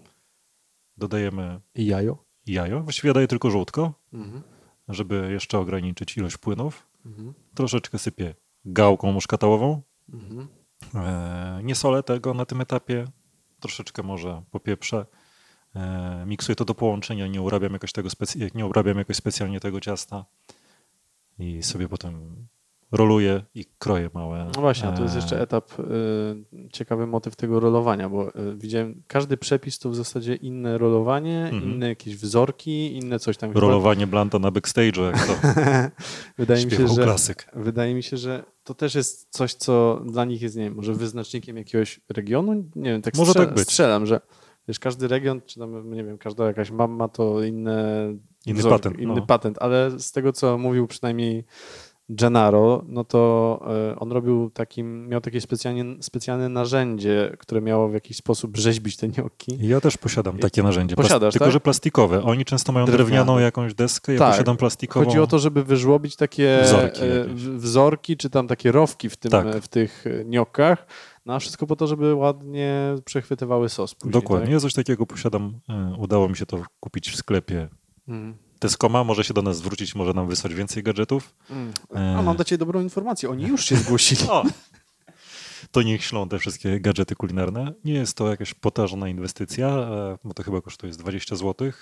dodajemy 0.97 1.61
I 1.75 1.87
jajo. 1.87 2.19
jajo, 2.47 2.81
właściwie 2.81 3.12
daję 3.12 3.27
tylko 3.29 3.51
żółtko, 3.51 3.93
Mhm. 4.12 4.43
żeby 4.89 5.29
jeszcze 5.33 5.59
ograniczyć 5.59 6.17
ilość 6.17 6.37
płynów. 6.37 6.87
Mhm. 7.07 7.35
Troszeczkę 7.55 7.99
sypię 7.99 8.35
gałką 8.65 9.12
muszkatałową. 9.12 9.83
E, 10.95 11.61
nie 11.62 11.75
solę 11.75 12.03
tego 12.03 12.35
na 12.35 12.45
tym 12.47 12.61
etapie, 12.61 13.05
troszeczkę 13.61 14.03
może 14.03 14.43
popieprzę. 14.51 15.07
E, 15.77 16.25
miksuję 16.27 16.57
to 16.57 16.65
do 16.65 16.75
połączenia, 16.75 17.27
nie 17.27 17.43
urabiam 17.43 17.73
jakoś, 17.73 17.93
tego 17.93 18.09
specy- 18.09 18.51
nie 18.55 18.67
urabiam 18.67 18.99
jakoś 18.99 19.17
specjalnie 19.17 19.61
tego 19.61 19.81
ciasta 19.81 20.25
i 21.39 21.63
sobie 21.63 21.89
potem 21.89 22.37
roluję 22.93 23.43
i 23.55 23.65
kroję 23.79 24.11
małe. 24.15 24.51
No 24.57 24.61
właśnie, 24.61 24.89
a 24.89 24.93
to 24.93 25.03
jest 25.03 25.15
e, 25.15 25.19
jeszcze 25.19 25.41
etap, 25.41 25.81
y, 25.81 25.85
ciekawy 26.73 27.07
motyw 27.07 27.37
tego 27.37 27.61
rolowania, 27.61 28.09
bo 28.09 28.29
y, 28.29 28.57
widziałem, 28.57 29.03
każdy 29.07 29.37
przepis 29.37 29.79
to 29.79 29.91
w 29.91 29.97
zasadzie 29.97 30.35
inne 30.35 30.79
rolowanie, 30.79 31.45
Mhm. 31.45 31.63
inne 31.73 31.89
jakieś 31.89 32.17
wzorki, 32.17 32.97
inne 32.97 33.19
coś 33.19 33.37
tam. 33.37 33.51
Chyba- 33.51 33.61
Rolowanie 33.61 34.07
blanta 34.07 34.39
na 34.39 34.51
backstage'u, 34.51 35.03
jak 35.03 35.27
to 35.27 35.33
Wydaje 36.39 36.65
mi 36.67 36.71
się, 36.73 36.89
że 36.89 37.03
klasyk. 37.03 37.47
wydaje 37.55 37.95
mi 37.95 38.03
się, 38.03 38.17
że 38.17 38.45
to 38.65 38.75
też 38.75 38.95
jest 38.95 39.27
coś, 39.31 39.55
co 39.55 40.03
dla 40.07 40.25
nich 40.25 40.43
jest, 40.43 40.57
nie 40.57 40.65
wiem, 40.65 40.75
może 40.75 40.95
wyznacznikiem 40.95 41.57
jakiegoś 41.57 42.00
regionu? 42.09 42.55
Nie 42.77 42.91
wiem, 42.91 43.03
tak, 43.03 43.15
Może 43.17 43.33
strzel- 43.33 43.47
tak 43.47 43.55
być. 43.55 43.65
strzelam, 43.65 44.07
że 44.07 44.21
wiesz, 44.71 44.79
każdy 44.79 45.09
region, 45.09 45.41
czy 45.47 45.59
tam, 45.61 45.95
nie 45.95 46.05
wiem, 46.05 46.19
każda 46.19 46.47
jakaś 46.47 46.71
mama 46.71 46.97
ma 46.97 47.09
to 47.09 47.43
inne 47.43 48.05
Inny 48.47 48.59
wzorki, 48.59 48.79
patent, 48.79 49.00
inny 49.00 49.15
no. 49.15 49.27
patent, 49.27 49.59
ale 49.61 49.91
z 49.99 50.12
tego, 50.12 50.33
co 50.33 50.59
mówił 50.59 50.87
przynajmniej 50.87 51.45
Gennaro, 52.09 52.85
no 52.89 53.05
to 53.05 53.61
e, 53.93 53.99
on 53.99 54.12
robił 54.12 54.50
takim, 54.50 55.09
miał 55.09 55.21
takie 55.21 55.41
specjalnie, 55.41 55.85
specjalne 56.00 56.49
narzędzie, 56.49 57.37
które 57.39 57.61
miało 57.61 57.89
w 57.89 57.95
jakiś 57.95 58.17
sposób 58.17 58.57
rzeźbić 58.57 58.97
te 58.97 59.09
gnocchi. 59.09 59.59
Ja 59.61 59.81
też 59.81 59.97
posiadam 59.97 60.39
takie 60.39 60.62
narzędzie, 60.62 60.97
plas- 60.97 61.03
Posiadasz, 61.03 61.35
tylko 61.35 61.45
tak? 61.45 61.53
że 61.53 61.61
plastikowe. 61.61 62.23
Oni 62.23 62.45
często 62.45 62.73
mają 62.73 62.87
Drewniane. 62.87 63.05
drewnianą 63.05 63.39
jakąś 63.39 63.75
deskę, 63.75 64.12
ja 64.12 64.19
Tak. 64.19 64.31
posiadam 64.31 64.57
plastikową. 64.57 65.07
Chodzi 65.07 65.19
o 65.19 65.27
to, 65.27 65.39
żeby 65.39 65.65
wyżłobić 65.65 66.17
takie 66.17 66.61
Wzorki 66.65 67.03
e, 67.03 67.25
wzorki, 67.57 68.17
czy 68.17 68.31
tam 68.31 68.49
takie 68.49 68.73
rowki 68.73 69.09
w, 69.09 69.17
tym, 69.17 69.31
Tak. 69.31 69.47
w 69.57 69.69
tych 69.69 70.07
e, 70.07 70.25
gnokkach, 70.25 70.87
no 71.27 71.35
a 71.35 71.39
wszystko 71.39 71.67
po 71.67 71.77
to, 71.77 71.87
żeby 71.87 72.15
ładnie 72.15 72.95
przechwytywały 73.05 73.69
sos 73.69 73.95
później. 73.95 74.12
Dokładnie, 74.12 74.47
Tak? 74.47 74.53
ja 74.53 74.61
coś 74.61 74.75
takiego 74.75 75.07
posiadam. 75.07 75.61
E, 75.69 75.95
Udało 75.99 76.29
mi 76.29 76.37
się 76.37 76.47
to 76.47 76.62
kupić 76.81 77.11
w 77.11 77.17
sklepie. 77.17 77.69
Mm. 78.09 78.35
Tescoma 78.59 79.05
może 79.05 79.25
się 79.25 79.35
do 79.35 79.43
nas 79.43 79.57
zwrócić, 79.57 79.95
może 79.95 80.12
nam 80.12 80.29
wysłać 80.29 80.55
więcej 80.55 80.83
gadżetów. 80.83 81.35
Mm. 81.50 81.73
E. 81.95 82.19
A 82.19 82.23
mam 82.23 82.37
dla 82.37 82.45
Ciebie 82.45 82.59
dobrą 82.59 82.81
informację, 82.81 83.31
oni 83.31 83.47
już 83.47 83.65
się 83.65 83.77
zgłosili. 83.77 84.21
O! 84.31 84.45
To 85.71 85.83
niech 85.83 86.05
ślą 86.05 86.29
te 86.29 86.39
wszystkie 86.39 86.81
gadżety 86.81 87.15
kulinarne. 87.15 87.73
Nie 87.85 87.93
jest 87.93 88.17
to 88.17 88.31
jakaś 88.31 88.55
potażna 88.55 89.09
inwestycja, 89.09 89.69
e, 89.69 90.19
bo 90.25 90.35
to 90.35 90.43
chyba 90.43 90.61
kosztuje 90.61 90.93
z 90.93 90.97
20 90.97 91.37
zł 91.37 91.73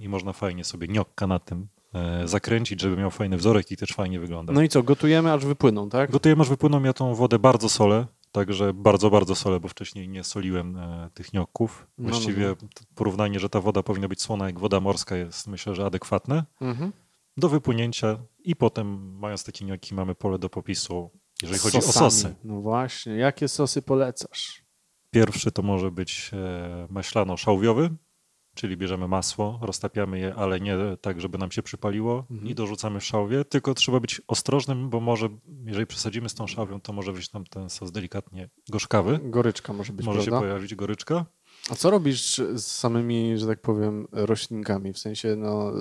i 0.00 0.08
można 0.08 0.32
fajnie 0.32 0.64
sobie 0.64 0.86
gnocka 0.86 1.26
na 1.26 1.38
tym 1.38 1.66
zakręcić, 2.24 2.80
żeby 2.80 2.96
miał 2.96 3.10
fajny 3.10 3.36
wzorek 3.36 3.70
i 3.70 3.76
też 3.76 3.90
fajnie 3.90 4.20
wygląda. 4.20 4.52
No 4.52 4.62
i 4.62 4.68
co, 4.68 4.82
gotujemy 4.82 5.32
aż 5.32 5.44
wypłyną, 5.44 5.88
tak? 5.88 6.10
Gotuję, 6.10 6.36
masz 6.36 6.48
wypłyną, 6.48 6.82
ja 6.82 6.92
tą 6.92 7.14
wodę 7.14 7.38
bardzo 7.38 7.68
solę, 7.68 8.06
także 8.40 8.74
bardzo, 8.74 9.10
bardzo 9.10 9.34
solę, 9.34 9.60
bo 9.60 9.68
wcześniej 9.68 10.08
nie 10.08 10.24
soliłem 10.24 10.76
e, 10.76 11.10
tych 11.14 11.30
gnocków. 11.30 11.86
No, 11.98 12.04
no, 12.04 12.10
Właściwie 12.10 12.48
no. 12.48 12.56
to 12.56 12.84
porównanie, 12.94 13.40
że 13.40 13.48
ta 13.48 13.60
woda 13.60 13.82
powinna 13.82 14.08
być 14.08 14.22
słona 14.22 14.46
jak 14.46 14.58
woda 14.58 14.80
morska 14.80 15.16
jest 15.16 15.46
myślę, 15.46 15.74
że 15.74 15.86
adekwatne. 15.86 16.44
Mhm. 16.60 16.92
Do 17.36 17.48
wypłynięcia 17.48 18.18
i 18.38 18.56
potem 18.56 19.18
mając 19.18 19.44
takie 19.44 19.64
gnocchi 19.64 19.94
mamy 19.94 20.14
pole 20.14 20.38
do 20.38 20.48
popisu, 20.48 21.10
jeżeli 21.42 21.60
chodzi 21.60 21.82
Sosami. 21.82 22.06
o 22.06 22.10
sosy. 22.10 22.34
No 22.44 22.60
właśnie, 22.60 23.12
jakie 23.16 23.48
sosy 23.48 23.82
polecasz? 23.82 24.62
Pierwszy 25.10 25.52
to 25.52 25.62
może 25.62 25.90
być 25.90 26.30
e, 26.32 26.86
maślano-szałwiowy, 26.90 27.90
czyli 28.56 28.76
bierzemy 28.76 29.08
masło, 29.08 29.58
roztapiamy 29.62 30.18
je, 30.18 30.34
ale 30.34 30.60
nie 30.60 30.76
tak, 31.00 31.20
żeby 31.20 31.38
nam 31.38 31.50
się 31.50 31.62
przypaliło 31.62 32.24
Mhm. 32.30 32.48
i 32.50 32.54
dorzucamy 32.54 33.00
w 33.00 33.04
szałwię, 33.04 33.44
tylko 33.44 33.74
trzeba 33.74 34.00
być 34.00 34.22
ostrożnym, 34.28 34.90
bo 34.90 35.00
może, 35.00 35.28
jeżeli 35.64 35.86
przesadzimy 35.86 36.28
z 36.28 36.34
tą 36.34 36.46
szałwią, 36.46 36.80
to 36.80 36.92
może 36.92 37.12
wyjść 37.12 37.32
nam 37.32 37.44
ten 37.44 37.70
sos 37.70 37.92
delikatnie 37.92 38.48
gorzkawy. 38.68 39.20
Goryczka 39.22 39.72
może 39.72 39.92
być, 39.92 40.06
Może 40.06 40.20
się 40.20 40.30
prawda? 40.30 40.46
pojawić 40.46 40.74
goryczka. 40.74 41.26
A 41.70 41.74
co 41.74 41.90
robisz 41.90 42.36
z 42.54 42.66
samymi, 42.66 43.38
że 43.38 43.46
tak 43.46 43.60
powiem, 43.60 44.08
roślinkami? 44.12 44.92
W 44.92 44.98
sensie, 44.98 45.36
no, 45.36 45.72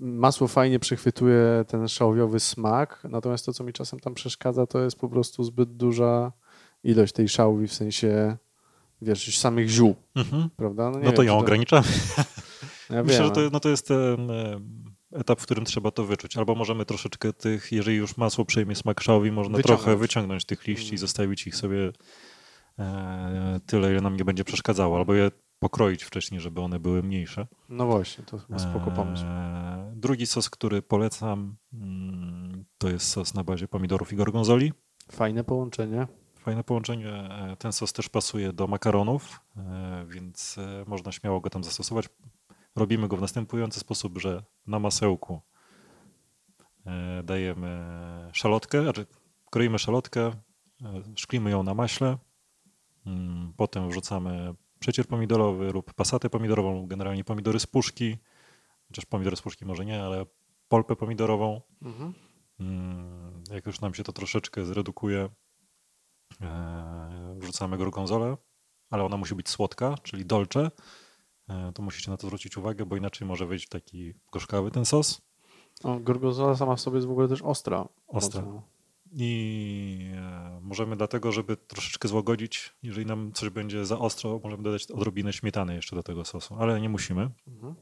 masło 0.00 0.48
fajnie 0.48 0.78
przechwytuje 0.78 1.64
ten 1.68 1.88
szałwiowy 1.88 2.40
smak, 2.40 3.00
natomiast 3.10 3.46
to, 3.46 3.52
co 3.52 3.64
mi 3.64 3.72
czasem 3.72 4.00
tam 4.00 4.14
przeszkadza, 4.14 4.66
to 4.66 4.80
jest 4.84 4.98
po 4.98 5.08
prostu 5.08 5.44
zbyt 5.44 5.76
duża 5.76 6.32
ilość 6.84 7.12
tej 7.12 7.28
szałwi, 7.28 7.68
w 7.68 7.74
sensie, 7.74 8.36
wiesz, 9.02 9.26
już 9.26 9.38
samych 9.38 9.68
ziół, 9.68 9.96
Mhm. 10.14 10.50
prawda? 10.56 10.90
No 10.90 11.12
to 11.12 11.22
wiem, 11.22 11.26
ją 11.26 11.34
czy 11.38 11.40
ograniczamy. 11.44 11.86
Ja 12.90 13.02
Myślę, 13.02 13.24
że 13.24 13.30
to, 13.30 13.40
no 13.52 13.60
to 13.60 13.68
jest 13.68 13.88
ten 13.88 14.30
etap, 15.12 15.40
w 15.40 15.42
którym 15.42 15.64
trzeba 15.64 15.90
to 15.90 16.04
wyczuć. 16.04 16.36
Albo 16.36 16.54
możemy 16.54 16.84
troszeczkę 16.84 17.32
tych, 17.32 17.72
jeżeli 17.72 17.96
już 17.96 18.16
masło 18.16 18.44
przejmie 18.44 18.74
smak 18.74 19.00
szałwi, 19.00 19.32
można 19.32 19.56
Wyciągnąć. 19.56 19.82
trochę 19.82 19.96
wyciągnąć 19.98 20.44
tych 20.44 20.66
liści 20.66 20.82
i 20.84 20.86
Mhm. 20.86 20.98
zostawić 20.98 21.46
ich 21.46 21.56
sobie 21.56 21.92
e, 22.78 23.60
tyle, 23.66 23.90
ile 23.90 24.00
nam 24.00 24.16
nie 24.16 24.24
będzie 24.24 24.44
przeszkadzało. 24.44 24.96
Albo 24.96 25.14
je 25.14 25.30
pokroić 25.58 26.02
wcześniej, 26.04 26.40
żeby 26.40 26.60
one 26.60 26.78
były 26.80 27.02
mniejsze. 27.02 27.46
No 27.68 27.86
właśnie, 27.86 28.24
to 28.24 28.38
chyba 28.38 28.58
spoko 28.58 28.90
pomysł. 28.90 29.24
E, 29.26 29.92
drugi 29.96 30.26
sos, 30.26 30.50
który 30.50 30.82
polecam, 30.82 31.56
mm, 31.72 32.64
to 32.78 32.88
jest 32.88 33.08
sos 33.08 33.34
na 33.34 33.44
bazie 33.44 33.68
pomidorów 33.68 34.12
i 34.12 34.16
gorgonzoli. 34.16 34.72
Fajne 35.12 35.44
połączenie. 35.44 36.06
Fajne 36.48 36.64
połączenie. 36.64 37.08
E, 37.08 37.56
Ten 37.58 37.72
sos 37.72 37.92
też 37.92 38.08
pasuje 38.08 38.52
do 38.52 38.66
makaronów, 38.66 39.40
e, 39.56 40.06
więc 40.08 40.58
e, 40.58 40.84
można 40.86 41.12
śmiało 41.12 41.40
go 41.40 41.50
tam 41.50 41.64
zastosować. 41.64 42.08
Robimy 42.76 43.08
go 43.08 43.16
w 43.16 43.20
następujący 43.20 43.80
sposób, 43.80 44.18
że 44.18 44.42
na 44.66 44.78
masełku 44.78 45.40
dajemy 47.24 47.86
szalotkę, 48.32 48.82
znaczy 48.82 49.06
kroimy 49.50 49.78
szalotkę, 49.78 50.32
szklimy 51.16 51.50
ją 51.50 51.62
na 51.62 51.74
maśle, 51.74 52.18
mm, 53.06 53.52
potem 53.56 53.88
wrzucamy 53.88 54.54
przecier 54.78 55.06
pomidorowy 55.06 55.72
lub 55.72 55.94
pasatę 55.94 56.30
pomidorową, 56.30 56.86
generalnie 56.86 57.24
pomidory 57.24 57.60
z 57.60 57.66
puszki, 57.66 58.16
chociaż 58.88 59.04
pomidory 59.04 59.36
z 59.36 59.42
puszki 59.42 59.64
może 59.64 59.84
nie, 59.84 60.02
ale 60.02 60.26
polpę 60.68 60.96
pomidorową. 60.96 61.60
Mhm. 61.82 62.14
Mm, 62.60 63.42
Jak 63.50 63.66
już 63.66 63.80
nam 63.80 63.94
się 63.94 64.02
to 64.04 64.12
troszeczkę 64.12 64.64
zredukuje, 64.64 65.28
wrzucamy 67.38 67.78
gorgonzolę, 67.78 68.36
ale 68.90 69.04
ona 69.04 69.16
musi 69.16 69.34
być 69.34 69.48
słodka, 69.48 69.94
czyli 70.02 70.26
dolce. 70.26 70.70
E, 71.48 71.72
To 71.74 71.82
musicie 71.82 72.10
na 72.10 72.16
to 72.16 72.26
zwrócić 72.26 72.56
uwagę, 72.56 72.86
bo 72.86 72.96
inaczej 72.96 73.26
może 73.28 73.46
wyjść 73.46 73.68
taki 73.68 74.14
gorzkawy 74.32 74.70
ten 74.70 74.84
sos. 74.84 75.20
O, 75.84 76.00
gorgonzola 76.00 76.56
sama 76.56 76.76
w 76.76 76.80
sobie 76.80 76.96
jest 76.96 77.08
w 77.08 77.10
ogóle 77.10 77.28
też 77.28 77.42
ostra. 77.42 77.88
Ostra. 78.06 78.42
I 79.12 80.10
e, 80.14 80.58
możemy 80.62 80.96
dlatego, 80.96 81.32
żeby 81.32 81.56
troszeczkę 81.56 82.08
złagodzić, 82.08 82.74
jeżeli 82.82 83.06
nam 83.06 83.32
coś 83.32 83.50
będzie 83.50 83.84
za 83.86 83.98
ostro, 83.98 84.40
możemy 84.44 84.62
dodać 84.62 84.90
odrobinę 84.90 85.32
śmietany 85.32 85.74
jeszcze 85.74 85.96
do 85.96 86.02
tego 86.02 86.24
sosu, 86.24 86.56
ale 86.58 86.80
nie 86.80 86.88
musimy. 86.88 87.30
Mhm. 87.48 87.74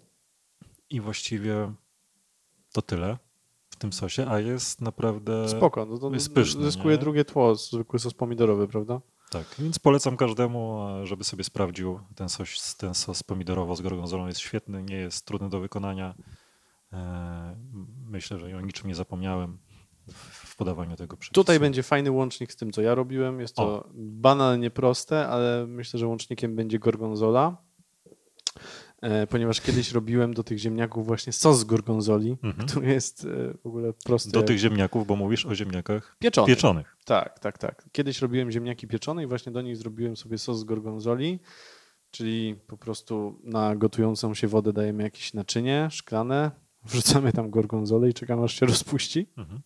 I 0.90 1.00
właściwie 1.00 1.74
to 2.72 2.82
tyle 2.82 3.18
w 3.76 3.78
tym 3.78 3.92
sosie, 3.92 4.26
a 4.28 4.40
jest 4.40 4.80
naprawdę... 4.80 5.48
Spoko, 5.48 5.86
no 5.86 5.98
to 5.98 6.10
jest 6.14 6.34
pyszny, 6.34 6.64
zyskuje 6.64 6.94
nie? 6.94 7.00
drugie 7.00 7.24
tło, 7.24 7.54
zwykły 7.54 7.98
sos 7.98 8.14
pomidorowy, 8.14 8.68
prawda? 8.68 9.00
Tak, 9.30 9.44
więc 9.58 9.78
polecam 9.78 10.16
każdemu, 10.16 10.86
żeby 11.04 11.24
sobie 11.24 11.44
sprawdził 11.44 12.00
ten 12.14 12.28
sos, 12.28 12.76
ten 12.76 12.94
sos 12.94 13.22
pomidorowo 13.22 13.76
z 13.76 13.80
gorgonzolą. 13.80 14.26
Jest 14.26 14.40
świetny, 14.40 14.82
nie 14.82 14.96
jest 14.96 15.26
trudny 15.26 15.48
do 15.48 15.60
wykonania. 15.60 16.14
E, 16.92 17.56
Myślę, 18.10 18.38
że 18.38 18.56
o 18.56 18.60
niczym 18.60 18.88
nie 18.88 18.94
zapomniałem 18.94 19.58
w- 20.12 20.56
podawaniu 20.56 20.96
tego 20.96 21.16
przepisu. 21.16 21.34
Tutaj 21.40 21.60
będzie 21.60 21.82
fajny 21.82 22.10
łącznik 22.10 22.52
z 22.52 22.56
tym, 22.56 22.72
co 22.72 22.82
ja 22.82 22.94
robiłem. 22.94 23.40
Jest 23.40 23.56
to 23.56 23.88
banalnie 23.94 24.70
proste, 24.70 25.28
ale 25.28 25.66
myślę, 25.66 26.00
że 26.00 26.06
łącznikiem 26.06 26.56
będzie 26.56 26.78
gorgonzola. 26.78 27.56
E, 29.02 29.26
Ponieważ 29.26 29.60
kiedyś 29.60 29.92
robiłem 29.92 30.34
do 30.34 30.44
tych 30.44 30.58
ziemniaków 30.58 31.06
właśnie 31.06 31.32
sos 31.32 31.58
z 31.58 31.64
gorgonzoli, 31.64 32.36
Mhm. 32.42 32.68
który 32.68 32.92
jest 32.92 33.24
e, 33.24 33.28
w 33.62 33.66
ogóle 33.66 33.92
prosty. 34.04 34.30
Do 34.30 34.42
tych 34.42 34.58
ziemniaków, 34.58 35.06
bo 35.06 35.16
mówisz 35.16 35.46
o 35.46 35.54
ziemniakach 35.54 36.16
pieczony. 36.18 36.46
pieczonych. 36.48 36.96
Tak, 37.04 37.38
tak, 37.38 37.58
tak. 37.58 37.88
Kiedyś 37.92 38.22
robiłem 38.22 38.50
ziemniaki 38.50 38.86
pieczone 38.88 39.22
i 39.22 39.26
właśnie 39.26 39.52
do 39.52 39.62
nich 39.62 39.76
zrobiłem 39.76 40.16
sobie 40.16 40.38
sos 40.38 40.58
z 40.58 40.64
gorgonzoli, 40.64 41.40
czyli 42.10 42.56
po 42.66 42.76
prostu 42.76 43.40
na 43.44 43.76
gotującą 43.76 44.34
się 44.34 44.48
wodę 44.48 44.72
dajemy 44.72 45.02
jakieś 45.02 45.34
naczynie 45.34 45.88
szklane, 45.90 46.50
wrzucamy 46.84 47.32
tam 47.32 47.50
gorgonzolę 47.50 48.08
i 48.08 48.14
czekamy 48.14 48.42
aż 48.42 48.54
się 48.60 48.66
rozpuści. 48.66 49.26
Mhm. 49.36 49.60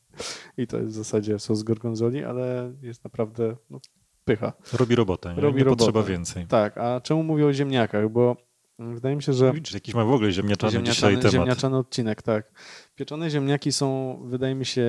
I 0.56 0.66
to 0.66 0.78
jest 0.78 0.92
w 0.92 0.94
zasadzie 0.96 1.38
sos 1.38 1.58
z 1.58 1.62
gorgonzoli, 1.62 2.24
ale 2.24 2.72
jest 2.82 3.04
naprawdę 3.04 3.56
no, 3.70 3.80
pycha. 4.24 4.52
Robi 4.72 4.94
robotę, 4.94 5.34
nie, 5.34 5.40
Robi 5.40 5.58
nie 5.58 5.64
robotę. 5.64 5.78
potrzeba 5.84 6.02
więcej. 6.06 6.46
Tak, 6.46 6.78
a 6.78 7.00
czemu 7.00 7.22
mówię 7.22 7.46
o 7.46 7.52
ziemniakach? 7.52 8.08
Bo 8.08 8.36
wydaje 8.80 9.16
mi 9.16 9.22
się, 9.22 9.32
że 9.32 9.52
Widzisz, 9.52 9.74
jakiś 9.74 9.94
ma 9.94 10.04
w 10.04 10.10
ogóle 10.12 10.32
ziemniaczany, 10.32 10.70
dzisiaj 10.72 10.84
ziemniaczany, 11.10 11.16
temat. 11.18 11.32
ziemniaczany 11.32 11.76
odcinek, 11.76 12.22
tak. 12.22 12.52
Pieczone 12.94 13.30
ziemniaki 13.30 13.72
są, 13.72 14.18
wydaje 14.24 14.54
mi 14.54 14.66
się, 14.66 14.84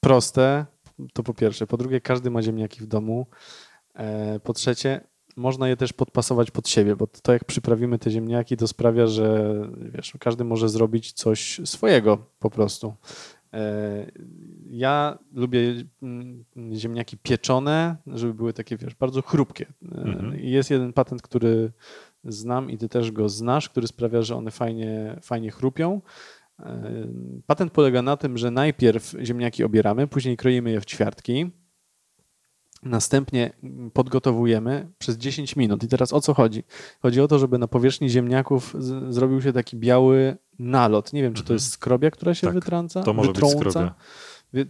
proste. 0.00 0.66
To 1.12 1.22
po 1.22 1.34
pierwsze. 1.34 1.66
Po 1.66 1.76
drugie, 1.76 2.00
każdy 2.00 2.30
ma 2.30 2.42
ziemniaki 2.42 2.80
w 2.80 2.86
domu. 2.86 3.26
E, 3.94 4.40
Po 4.40 4.52
trzecie, 4.52 5.00
można 5.36 5.68
je 5.68 5.76
też 5.76 5.92
podpasować 5.92 6.50
pod 6.50 6.68
siebie, 6.68 6.96
bo 6.96 7.06
to 7.06 7.32
jak 7.32 7.44
przyprawimy 7.44 7.98
te 7.98 8.10
ziemniaki, 8.10 8.56
to 8.56 8.68
sprawia, 8.68 9.06
że 9.06 9.54
wiesz, 9.94 10.12
każdy 10.20 10.44
może 10.44 10.68
zrobić 10.68 11.12
coś 11.12 11.60
swojego 11.64 12.26
po 12.38 12.50
prostu. 12.50 12.94
E, 13.52 14.06
Ja 14.70 15.18
lubię 15.32 15.74
mm, 16.02 16.44
ziemniaki 16.74 17.16
pieczone, 17.18 17.96
żeby 18.06 18.34
były 18.34 18.52
takie, 18.52 18.76
wiesz, 18.76 18.94
bardzo 18.94 19.22
chrupkie. 19.22 19.66
E, 19.92 19.96
Mhm. 20.02 20.34
Jest 20.40 20.70
jeden 20.70 20.92
patent, 20.92 21.22
który 21.22 21.72
znam 22.24 22.70
i 22.70 22.78
ty 22.78 22.88
też 22.88 23.12
go 23.12 23.28
znasz, 23.28 23.68
który 23.68 23.86
sprawia, 23.86 24.22
że 24.22 24.36
one 24.36 24.50
fajnie, 24.50 25.18
fajnie 25.22 25.50
chrupią. 25.50 26.00
E, 26.58 26.92
Patent 27.46 27.72
polega 27.72 28.02
na 28.02 28.16
tym, 28.16 28.38
że 28.38 28.50
najpierw 28.50 29.14
ziemniaki 29.22 29.64
obieramy, 29.64 30.06
później 30.06 30.36
kroimy 30.36 30.70
je 30.70 30.80
w 30.80 30.86
ćwiartki, 30.86 31.50
następnie 32.82 33.50
podgotowujemy 33.92 34.88
przez 34.98 35.16
10 35.16 35.56
minut. 35.56 35.82
I 35.84 35.88
teraz 35.88 36.12
o 36.12 36.20
co 36.20 36.34
chodzi? 36.34 36.62
Chodzi 37.02 37.20
o 37.20 37.28
to, 37.28 37.38
żeby 37.38 37.58
na 37.58 37.68
powierzchni 37.68 38.08
ziemniaków 38.08 38.74
z- 38.78 39.14
zrobił 39.14 39.42
się 39.42 39.52
taki 39.52 39.76
biały 39.76 40.36
nalot. 40.58 41.12
Nie 41.12 41.22
wiem, 41.22 41.32
czy 41.34 41.42
to 41.42 41.44
Mhm. 41.46 41.54
jest 41.54 41.70
skrobia, 41.72 42.10
która 42.10 42.34
się 42.34 42.46
Tak, 42.46 42.54
wytrąca? 42.54 43.02
To 43.02 43.12
może 43.12 43.28
być 43.32 43.36
wytrąca? 43.40 43.70
skrobia. 43.70 43.94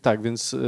Tak, 0.02 0.22
więc 0.22 0.54
y, 0.54 0.58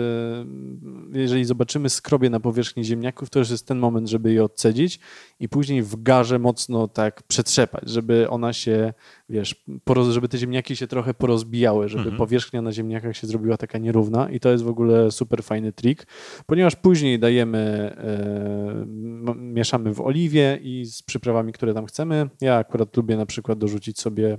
jeżeli 1.12 1.45
zobaczymy 1.45 1.88
skrobie 1.90 2.31
na 2.31 2.40
powierzchni 2.40 2.85
ziemniaków, 2.85 3.31
to 3.31 3.38
już 3.38 3.50
jest 3.50 3.66
ten 3.66 3.78
moment, 3.78 4.09
żeby 4.09 4.33
je 4.33 4.45
odcedzić 4.45 5.00
i 5.40 5.49
później 5.49 5.83
w 5.83 6.02
garze 6.02 6.38
mocno 6.38 6.88
tak 6.88 7.23
przetrzepać, 7.23 7.88
żeby 7.90 8.31
ona 8.31 8.52
się, 8.52 8.92
wiesz, 9.28 9.64
żeby 10.11 10.28
te 10.28 10.38
ziemniaki 10.38 10.76
się 10.76 10.87
trochę 10.87 11.14
porozbijały, 11.14 11.88
żeby 11.88 12.02
Mhm. 12.02 12.16
powierzchnia 12.19 12.62
na 12.62 12.73
ziemniakach 12.73 13.16
się 13.16 13.26
zrobiła 13.26 13.57
taka 13.57 13.78
nierówna 13.78 14.31
i 14.31 14.40
to 14.40 14.49
jest 14.50 14.64
w 14.64 14.69
ogóle 14.69 15.11
super 15.11 15.42
fajny 15.42 15.73
trik, 15.73 16.07
ponieważ 16.47 16.76
później 16.76 17.19
dajemy, 17.19 17.95
m- 17.99 19.52
mieszamy 19.54 19.95
w 19.95 20.00
oliwie 20.00 20.59
i 20.62 20.85
z 20.85 21.02
przyprawami, 21.02 21.52
które 21.52 21.75
tam 21.75 21.87
chcemy. 21.87 22.28
Ja 22.40 22.57
akurat 22.57 22.97
lubię 22.97 23.16
na 23.16 23.26
przykład 23.26 23.59
dorzucić 23.59 24.00
sobie 24.00 24.38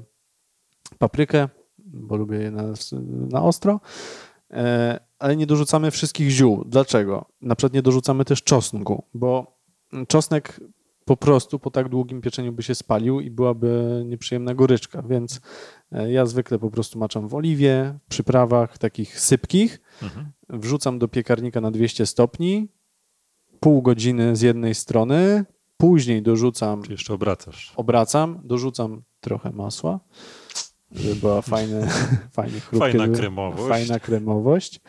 paprykę, 0.99 1.49
bo 1.77 2.15
lubię 2.15 2.37
je 2.37 2.51
na, 2.51 2.63
na 3.31 3.41
ostro. 3.43 3.79
E, 4.53 4.99
ale 5.19 5.35
nie 5.35 5.45
dorzucamy 5.47 5.91
wszystkich 5.91 6.29
ziół. 6.29 6.63
Dlaczego? 6.65 7.25
Na 7.41 7.55
przykład 7.55 7.73
nie 7.73 7.81
dorzucamy 7.81 8.25
też 8.25 8.43
czosnku, 8.43 9.03
bo 9.13 9.57
czosnek 10.07 10.59
po 11.05 11.17
prostu 11.17 11.59
po 11.59 11.71
tak 11.71 11.89
długim 11.89 12.21
pieczeniu 12.21 12.51
by 12.53 12.63
się 12.63 12.75
spalił 12.75 13.19
i 13.21 13.31
byłaby 13.31 14.03
nieprzyjemna 14.05 14.53
goryczka, 14.53 15.01
więc 15.01 15.41
e, 15.91 16.11
ja 16.11 16.25
zwykle 16.25 16.59
po 16.59 16.71
prostu 16.71 16.99
maczam 16.99 17.27
w 17.27 17.35
oliwie, 17.35 17.99
przyprawach 18.09 18.77
takich 18.77 19.19
sypkich, 19.19 19.81
Mhm. 20.03 20.31
wrzucam 20.49 20.99
do 20.99 21.07
piekarnika 21.07 21.61
na 21.61 21.71
200 21.71 22.05
stopni, 22.05 22.67
pół 23.59 23.81
godziny 23.81 24.35
z 24.35 24.41
jednej 24.41 24.75
strony, 24.75 25.45
później 25.77 26.21
dorzucam 26.21 26.81
Czy 26.83 26.91
jeszcze 26.91 27.13
obracasz? 27.13 27.73
obracam, 27.75 28.39
dorzucam 28.43 29.01
trochę 29.21 29.51
masła, 29.51 29.99
żeby 30.95 31.15
była 31.15 31.41
fajne, 31.41 31.87
fajnie 32.31 32.59
chrupkie, 32.59 32.79
Fajna 32.79 33.07
kremowość. 33.17 33.69
Fajna 33.69 33.99
kremowość. 33.99 34.81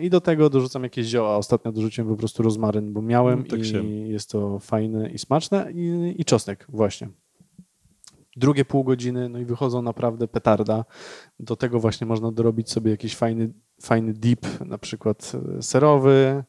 I 0.00 0.10
do 0.10 0.20
tego 0.20 0.50
dorzucam 0.50 0.82
jakieś 0.82 1.06
zioła. 1.06 1.36
Ostatnio 1.36 1.72
dorzuciłem 1.72 2.10
po 2.10 2.16
prostu 2.16 2.42
rozmaryn, 2.42 2.92
bo 2.92 3.02
miałem 3.02 3.38
No, 3.38 3.44
tak 3.50 3.60
i 3.60 3.64
się- 3.64 3.84
jest 3.86 4.30
to 4.30 4.58
fajne 4.58 5.10
i 5.10 5.18
smaczne. 5.18 5.72
I, 5.72 6.14
I 6.18 6.24
czosnek 6.24 6.66
właśnie. 6.68 7.08
Drugie 8.36 8.64
pół 8.64 8.84
godziny, 8.84 9.28
no 9.28 9.38
i 9.38 9.44
wychodzą 9.44 9.82
naprawdę 9.82 10.28
petarda. 10.28 10.84
Do 11.40 11.56
tego 11.56 11.80
właśnie 11.80 12.06
można 12.06 12.32
dorobić 12.32 12.70
sobie 12.70 12.90
jakiś 12.90 13.16
fajny, 13.16 13.52
fajny 13.82 14.12
dip, 14.12 14.46
na 14.66 14.78
przykład 14.78 15.32
serowy, 15.60 16.44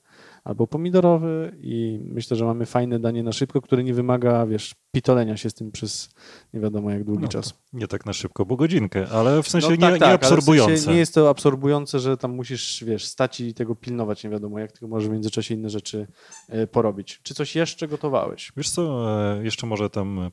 albo 0.47 0.67
pomidorowy 0.67 1.57
i 1.61 1.99
myślę, 2.03 2.37
że 2.37 2.45
mamy 2.45 2.65
fajne 2.65 2.99
danie 2.99 3.23
na 3.23 3.31
szybko, 3.31 3.61
które 3.61 3.83
nie 3.83 3.93
wymaga, 3.93 4.45
wiesz, 4.45 4.75
pitolenia 4.91 5.37
się 5.37 5.49
z 5.49 5.53
tym 5.53 5.71
przez 5.71 6.09
nie 6.53 6.59
wiadomo 6.59 6.91
jak 6.91 7.03
długi 7.03 7.23
No, 7.23 7.27
czas. 7.27 7.53
Nie 7.73 7.87
tak 7.87 8.05
na 8.05 8.13
szybko, 8.13 8.45
bo 8.45 8.55
godzinkę, 8.55 9.07
ale 9.11 9.43
w 9.43 9.49
sensie 9.49 9.67
No 9.67 9.75
nie, 9.75 9.81
tak, 9.81 9.93
nie 9.93 9.99
tak, 9.99 10.21
w 10.21 10.23
absorbujące. 10.23 10.77
sensie 10.77 10.91
nie 10.91 10.97
jest 10.97 11.13
to 11.13 11.29
absorbujące, 11.29 11.99
że 11.99 12.17
tam 12.17 12.35
musisz, 12.35 12.83
wiesz, 12.83 13.05
stać 13.05 13.39
i 13.39 13.53
tego 13.53 13.75
pilnować, 13.75 14.23
nie 14.23 14.29
wiadomo 14.29 14.59
jak, 14.59 14.71
tylko 14.71 14.87
możesz 14.87 15.09
w 15.09 15.11
międzyczasie 15.11 15.55
inne 15.55 15.69
rzeczy 15.69 16.07
e, 16.49 16.67
porobić. 16.67 17.19
Czy 17.23 17.33
coś 17.33 17.55
jeszcze 17.55 17.87
gotowałeś? 17.87 18.51
Wiesz 18.57 18.69
co, 18.69 19.11
e, 19.37 19.43
jeszcze 19.43 19.67
może 19.67 19.89
tam 19.89 20.19
e, 20.19 20.31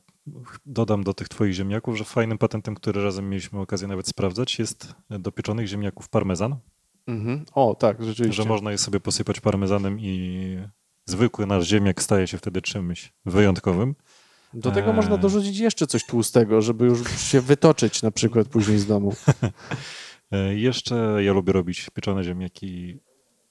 dodam 0.65 1.03
do 1.03 1.13
tych 1.13 1.29
twoich 1.29 1.53
ziemniaków, 1.53 1.97
że 1.97 2.03
fajnym 2.03 2.37
patentem, 2.37 2.75
który 2.75 3.03
razem 3.03 3.29
mieliśmy 3.29 3.59
okazję 3.59 3.87
nawet 3.87 4.07
sprawdzać, 4.07 4.59
jest 4.59 4.95
do 5.09 5.31
pieczonych 5.31 5.67
ziemniaków 5.67 6.09
parmezan, 6.09 6.55
Mhm. 7.07 7.45
O, 7.53 7.75
tak, 7.75 8.03
rzeczywiście. 8.03 8.43
że 8.43 8.49
można 8.49 8.71
je 8.71 8.77
sobie 8.77 8.99
posypać 8.99 9.39
parmezanem 9.39 9.99
i 9.99 10.57
zwykły 11.05 11.45
nasz 11.45 11.67
ziemniak 11.67 12.01
staje 12.01 12.27
się 12.27 12.37
wtedy 12.37 12.61
czymś 12.61 13.13
wyjątkowym. 13.25 13.95
Do 14.53 14.71
tego 14.71 14.87
Eee. 14.89 14.95
można 14.95 15.17
dorzucić 15.17 15.57
jeszcze 15.59 15.87
coś 15.87 16.05
tłustego, 16.05 16.61
żeby 16.61 16.85
już 16.85 17.21
się 17.21 17.41
wytoczyć 17.41 18.01
na 18.01 18.11
przykład 18.11 18.47
później 18.47 18.79
z 18.79 18.85
domu. 18.85 19.13
E, 20.31 20.55
Jeszcze 20.55 21.23
ja 21.23 21.33
lubię 21.33 21.53
robić 21.53 21.89
pieczone 21.93 22.23
ziemniaki, 22.23 22.99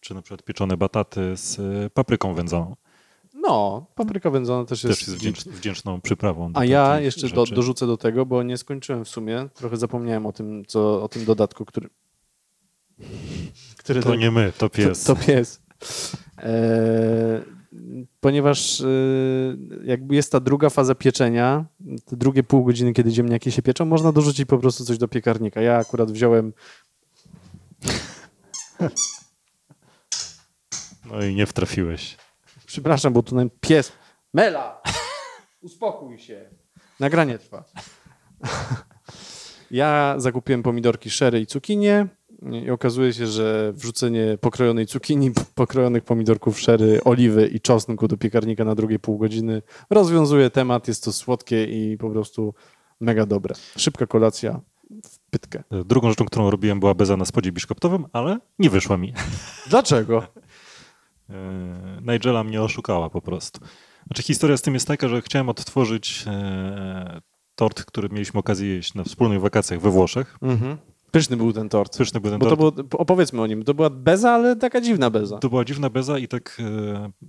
czy 0.00 0.14
na 0.14 0.22
przykład 0.22 0.42
pieczone 0.42 0.76
bataty 0.76 1.36
z 1.36 1.58
e, 1.58 1.90
papryką 1.90 2.34
wędzoną. 2.34 2.76
No, 3.34 3.86
papryka 3.94 4.30
wędzona 4.30 4.64
też 4.64 4.84
jest... 4.84 4.98
Też 4.98 5.08
jest 5.08 5.20
wdzięcz, 5.20 5.44
wdzięczną 5.44 6.00
przyprawą. 6.00 6.50
A 6.54 6.64
ja 6.64 7.00
jeszcze 7.00 7.28
do, 7.28 7.46
dorzucę 7.46 7.86
do 7.86 7.96
tego, 7.96 8.26
bo 8.26 8.42
nie 8.42 8.56
skończyłem 8.56 9.04
w 9.04 9.08
sumie. 9.08 9.48
Trochę 9.54 9.76
zapomniałem 9.76 10.26
o 10.26 10.32
tym, 10.32 10.64
co, 10.66 11.02
o 11.02 11.08
tym 11.08 11.24
dodatku, 11.24 11.64
który. 11.64 11.88
Który 13.76 14.02
To 14.02 14.14
nie 14.14 14.30
my, 14.30 14.52
to 14.58 14.70
pies. 14.70 15.04
To, 15.04 15.14
to 15.14 15.22
pies. 15.26 15.62
E, 16.38 17.42
ponieważ 18.20 18.80
e, 18.80 18.86
jakby 19.84 20.14
jest 20.14 20.32
ta 20.32 20.40
druga 20.40 20.70
faza 20.70 20.94
pieczenia, 20.94 21.64
te 22.04 22.16
drugie 22.16 22.42
pół 22.42 22.64
godziny, 22.64 22.92
kiedy 22.92 23.10
ziemniaki 23.10 23.52
się 23.52 23.62
pieczą, 23.62 23.84
można 23.84 24.12
dorzucić 24.12 24.48
po 24.48 24.58
prostu 24.58 24.84
coś 24.84 24.98
do 24.98 25.08
piekarnika. 25.08 25.60
Ja 25.60 25.76
akurat 25.76 26.12
wziąłem. 26.12 26.52
No 31.10 31.24
i 31.24 31.34
nie 31.34 31.46
wtrafiłeś. 31.46 32.16
Przepraszam, 32.66 33.12
bo 33.12 33.22
tu 33.22 33.34
nam 33.34 33.50
pies. 33.60 33.92
Mela! 34.34 34.82
Uspokój 35.62 36.18
się. 36.18 36.50
Nagranie 37.00 37.38
trwa. 37.38 37.64
Ja 39.70 40.14
zakupiłem 40.18 40.62
pomidorki 40.62 41.10
szery 41.10 41.40
i 41.40 41.46
cukinię 41.46 42.08
i 42.64 42.70
okazuje 42.70 43.12
się, 43.12 43.26
że 43.26 43.72
wrzucenie 43.72 44.38
pokrojonej 44.40 44.86
cukinii, 44.86 45.32
pokrojonych 45.54 46.04
pomidorków 46.04 46.60
szery, 46.60 47.04
oliwy 47.04 47.46
i 47.46 47.60
czosnku 47.60 48.08
do 48.08 48.16
piekarnika 48.16 48.64
na 48.64 48.74
drugie 48.74 48.98
pół 48.98 49.18
godziny 49.18 49.62
rozwiązuje 49.90 50.50
temat. 50.50 50.88
Jest 50.88 51.04
to 51.04 51.12
słodkie 51.12 51.64
i 51.64 51.98
po 51.98 52.10
prostu 52.10 52.54
mega 53.00 53.26
dobre. 53.26 53.54
Szybka 53.76 54.06
kolacja 54.06 54.60
w 55.04 55.18
pytkę. 55.30 55.62
Drugą 55.84 56.10
rzeczą, 56.10 56.24
którą 56.24 56.50
robiłem, 56.50 56.80
była 56.80 56.94
beza 56.94 57.16
na 57.16 57.24
spodzie 57.24 57.52
biszkoptowym, 57.52 58.06
ale 58.12 58.38
nie 58.58 58.70
wyszła 58.70 58.96
mi. 58.96 59.12
Dlaczego? 59.70 60.22
E, 61.30 62.12
Nigela 62.12 62.44
mnie 62.44 62.62
oszukała 62.62 63.10
po 63.10 63.20
prostu. 63.20 63.60
Znaczy 64.06 64.22
historia 64.22 64.56
z 64.56 64.62
tym 64.62 64.74
jest 64.74 64.88
taka, 64.88 65.08
że 65.08 65.22
chciałem 65.22 65.48
odtworzyć 65.48 66.24
e, 66.26 67.20
tort, 67.54 67.84
który 67.84 68.08
mieliśmy 68.08 68.40
okazję 68.40 68.68
jeść 68.68 68.94
na 68.94 69.04
wspólnych 69.04 69.40
wakacjach 69.40 69.80
we 69.80 69.90
Włoszech. 69.90 70.38
Mhm. 70.42 70.76
Pyszny 71.14 71.36
był 71.36 71.52
ten 71.52 71.68
tort. 71.68 71.98
Pyszny 71.98 72.20
był 72.20 72.30
ten 72.30 72.40
Bo 72.40 72.46
to 72.50 72.56
tort. 72.56 72.74
było, 72.86 73.00
opowiedzmy 73.00 73.42
o 73.42 73.46
nim. 73.46 73.64
To 73.64 73.74
była 73.74 73.90
beza, 73.90 74.30
ale 74.32 74.56
taka 74.56 74.80
dziwna 74.80 75.10
beza. 75.10 75.38
To 75.38 75.48
była 75.48 75.64
dziwna 75.64 75.90
beza 75.90 76.18
i 76.18 76.28
tak 76.28 76.60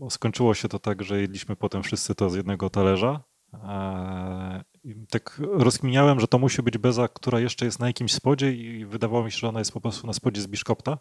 e, 0.01 0.09
skończyło 0.09 0.53
się 0.53 0.67
to 0.67 0.79
tak, 0.79 1.03
że 1.03 1.21
jedliśmy 1.21 1.55
potem 1.55 1.83
wszyscy 1.83 2.15
to 2.15 2.29
z 2.29 2.35
jednego 2.35 2.69
talerza. 2.69 3.23
E, 3.53 4.63
tak 5.09 5.41
rozkminiałem, 5.53 6.19
że 6.19 6.27
to 6.27 6.39
musi 6.39 6.61
być 6.63 6.77
beza, 6.77 7.07
która 7.07 7.39
jeszcze 7.39 7.65
jest 7.65 7.79
na 7.79 7.87
jakimś 7.87 8.13
spodzie 8.13 8.53
i 8.53 8.85
wydawało 8.85 9.23
mi 9.23 9.31
się, 9.31 9.37
że 9.37 9.49
ona 9.49 9.59
jest 9.59 9.71
po 9.71 9.81
prostu 9.81 10.07
na 10.07 10.13
spodzie 10.13 10.41
z 10.41 10.47
Biszkopta. 10.47 10.97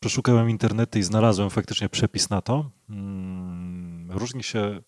Przeszukałem 0.00 0.50
internety 0.50 0.98
i 0.98 1.02
znalazłem 1.02 1.50
faktycznie 1.50 1.88
przepis 1.88 2.30
na 2.30 2.42
to. 2.42 2.70
Mm, 2.90 4.10
Różni 4.10 4.42
się, 4.42 4.80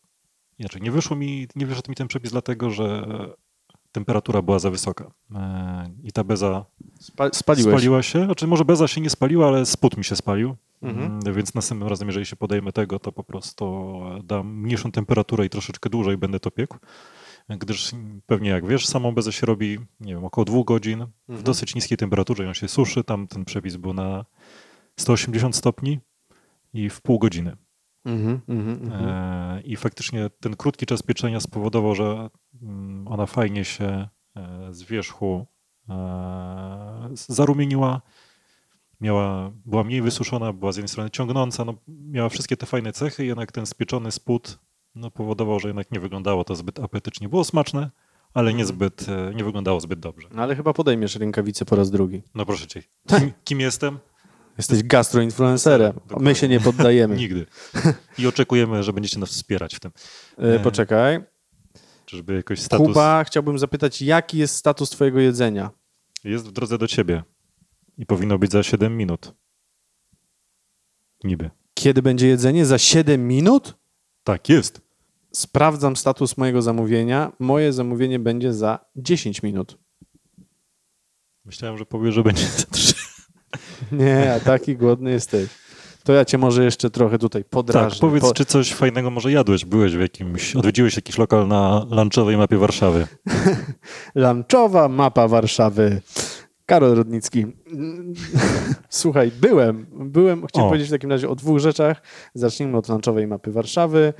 inaczej, 0.58 0.82
nie 0.82 0.90
wyszło 0.90 1.16
mi, 1.16 1.48
nie 1.56 1.66
wyszedł 1.66 1.90
mi 1.90 1.96
ten 1.96 2.08
przepis 2.08 2.30
dlatego, 2.30 2.70
że 2.70 3.06
temperatura 3.92 4.42
była 4.42 4.58
za 4.58 4.70
wysoka. 4.70 5.10
E, 5.34 5.90
I 6.04 6.12
ta 6.12 6.24
beza 6.24 6.64
Spa, 7.00 7.30
spaliłeś. 7.32 7.72
Spaliła 7.74 8.02
się, 8.02 8.24
znaczy 8.24 8.46
może 8.46 8.64
beza 8.64 8.88
się 8.88 9.00
nie 9.00 9.10
spaliła, 9.10 9.48
ale 9.48 9.66
spód 9.66 9.96
mi 9.96 10.04
się 10.04 10.16
spalił. 10.16 10.56
Mhm. 10.82 11.06
Mm, 11.06 11.34
Więc 11.34 11.54
następnym 11.54 11.88
razem, 11.88 12.08
jeżeli 12.08 12.26
się 12.26 12.36
podejmę 12.36 12.72
tego, 12.72 12.98
to 12.98 13.12
po 13.12 13.24
prostu 13.24 13.94
dam 14.24 14.56
mniejszą 14.60 14.92
temperaturę 14.92 15.46
i 15.46 15.50
troszeczkę 15.50 15.90
dłużej 15.90 16.16
będę 16.16 16.40
to 16.40 16.50
piekł. 16.50 16.78
Gdyż 17.48 17.90
pewnie 18.26 18.50
jak 18.50 18.66
wiesz, 18.66 18.86
samą 18.86 19.12
bezę 19.14 19.32
się 19.32 19.46
robi, 19.46 19.78
nie 20.00 20.14
wiem, 20.14 20.24
około 20.24 20.44
dwóch 20.44 20.66
godzin 20.66 20.98
w 20.98 21.30
Mhm. 21.30 21.44
dosyć 21.44 21.74
niskiej 21.74 21.98
temperaturze, 21.98 22.44
ją 22.44 22.54
się 22.54 22.68
suszy. 22.68 23.04
Tam 23.04 23.26
ten 23.28 23.44
przepis 23.44 23.76
był 23.76 23.92
na 23.94 24.24
180 24.96 25.56
stopni 25.56 26.00
i 26.74 26.90
w 26.90 27.00
pół 27.00 27.18
godziny. 27.18 27.56
Mhm, 28.04 28.40
mhm, 28.48 28.82
mhm. 28.82 29.08
E, 29.08 29.60
I 29.60 29.76
faktycznie 29.76 30.30
ten 30.40 30.56
krótki 30.56 30.86
czas 30.86 31.02
pieczenia 31.02 31.40
spowodował, 31.40 31.94
że 31.94 32.30
mm, 32.62 33.08
ona 33.08 33.26
fajnie 33.26 33.64
się 33.64 34.08
e, 34.36 34.68
z 34.70 34.82
wierzchu 34.82 35.46
e, 35.88 37.08
zarumieniła. 37.14 38.02
Miała, 39.00 39.52
była 39.64 39.84
mniej 39.84 40.02
wysuszona, 40.02 40.52
była 40.52 40.72
z 40.72 40.76
jednej 40.76 40.88
strony 40.88 41.10
ciągnąca, 41.10 41.64
no, 41.64 41.74
miała 41.88 42.28
wszystkie 42.28 42.56
te 42.56 42.66
fajne 42.66 42.92
cechy, 42.92 43.24
jednak 43.24 43.52
ten 43.52 43.66
spieczony 43.66 44.12
spód 44.12 44.58
no, 44.94 45.10
powodował, 45.10 45.60
że 45.60 45.68
jednak 45.68 45.90
nie 45.90 46.00
wyglądało 46.00 46.44
to 46.44 46.54
zbyt 46.54 46.80
apetycznie. 46.80 47.28
Było 47.28 47.44
smaczne, 47.44 47.90
ale 48.34 48.54
nie 48.54 48.66
zbyt, 48.66 49.06
e, 49.08 49.34
nie 49.34 49.44
wyglądało 49.44 49.80
zbyt 49.80 50.00
dobrze. 50.00 50.28
No 50.34 50.42
ale 50.42 50.56
chyba 50.56 50.72
podejmiesz 50.72 51.16
rękawice 51.16 51.64
po 51.64 51.76
raz 51.76 51.90
drugi. 51.90 52.22
No 52.34 52.46
proszę 52.46 52.66
cię, 52.66 52.82
kim, 53.08 53.32
kim 53.44 53.60
jestem? 53.60 53.98
Jesteś 54.58 54.82
gastroinfluencerem. 54.82 56.00
My 56.20 56.34
się 56.34 56.48
nie 56.48 56.60
poddajemy. 56.60 57.16
Nigdy. 57.22 57.46
I 58.18 58.26
oczekujemy, 58.26 58.82
że 58.82 58.92
będziecie 58.92 59.18
nas 59.18 59.30
wspierać 59.30 59.74
w 59.74 59.80
tym. 59.80 59.90
E, 60.38 60.58
Poczekaj. 60.58 61.20
Czyżby 62.06 62.34
jakoś 62.34 62.60
status 62.60 62.86
Kuba, 62.86 63.24
chciałbym 63.24 63.58
zapytać, 63.58 64.02
jaki 64.02 64.38
jest 64.38 64.54
status 64.56 64.90
twojego 64.90 65.20
jedzenia? 65.20 65.70
jest 66.24 66.48
w 66.48 66.52
drodze 66.52 66.78
do 66.78 66.86
ciebie 66.86 67.22
i 67.98 68.06
powinno 68.06 68.38
być 68.38 68.52
za 68.52 68.62
7 68.62 68.96
minut. 68.96 69.34
Niby. 71.24 71.50
Kiedy 71.74 72.02
będzie 72.02 72.28
jedzenie? 72.28 72.66
Za 72.66 72.78
7 72.78 73.28
minut? 73.28 73.74
Tak, 74.24 74.48
jest. 74.48 74.80
Sprawdzam 75.32 75.96
status 75.96 76.36
mojego 76.36 76.62
zamówienia. 76.62 77.32
Moje 77.38 77.72
zamówienie 77.72 78.18
będzie 78.18 78.52
za 78.52 78.78
10 78.96 79.42
minut. 79.42 79.78
Myślałem, 81.44 81.78
że 81.78 81.86
powie, 81.86 82.12
że 82.12 82.22
będzie 82.22 82.46
za 82.58 82.64
3. 82.66 82.94
Nie, 83.92 84.34
a 84.34 84.40
taki 84.40 84.76
głodny 84.76 85.10
jesteś. 85.10 85.48
To 86.04 86.12
ja 86.12 86.24
cię 86.24 86.38
może 86.38 86.64
jeszcze 86.64 86.90
trochę 86.90 87.18
tutaj 87.18 87.44
podrażnię. 87.44 87.90
Tak, 87.90 88.00
powiedz, 88.00 88.22
Po- 88.22 88.32
czy 88.32 88.44
coś 88.44 88.72
fajnego 88.72 89.10
może 89.10 89.32
jadłeś? 89.32 89.64
Byłeś 89.64 89.96
w 89.96 90.00
jakimś, 90.00 90.56
odwiedziłeś 90.56 90.96
jakiś 90.96 91.18
lokal 91.18 91.48
na 91.48 91.86
lunchowej 91.90 92.36
mapie 92.36 92.56
Warszawy. 92.58 93.06
Lunchowa 94.14 94.88
mapa 94.88 95.28
Warszawy. 95.28 96.00
Karol 96.66 96.94
Rudnicki. 96.94 97.46
Słuchaj, 98.88 99.30
byłem. 99.40 99.86
Byłem, 99.92 100.46
chciałem 100.46 100.66
O. 100.66 100.68
powiedzieć 100.68 100.88
w 100.88 100.92
takim 100.92 101.10
razie 101.10 101.28
o 101.28 101.34
dwóch 101.34 101.58
rzeczach. 101.58 102.02
Zacznijmy 102.34 102.76
od 102.78 102.88
lunchowej 102.88 103.26
mapy 103.26 103.52
Warszawy. 103.52 104.12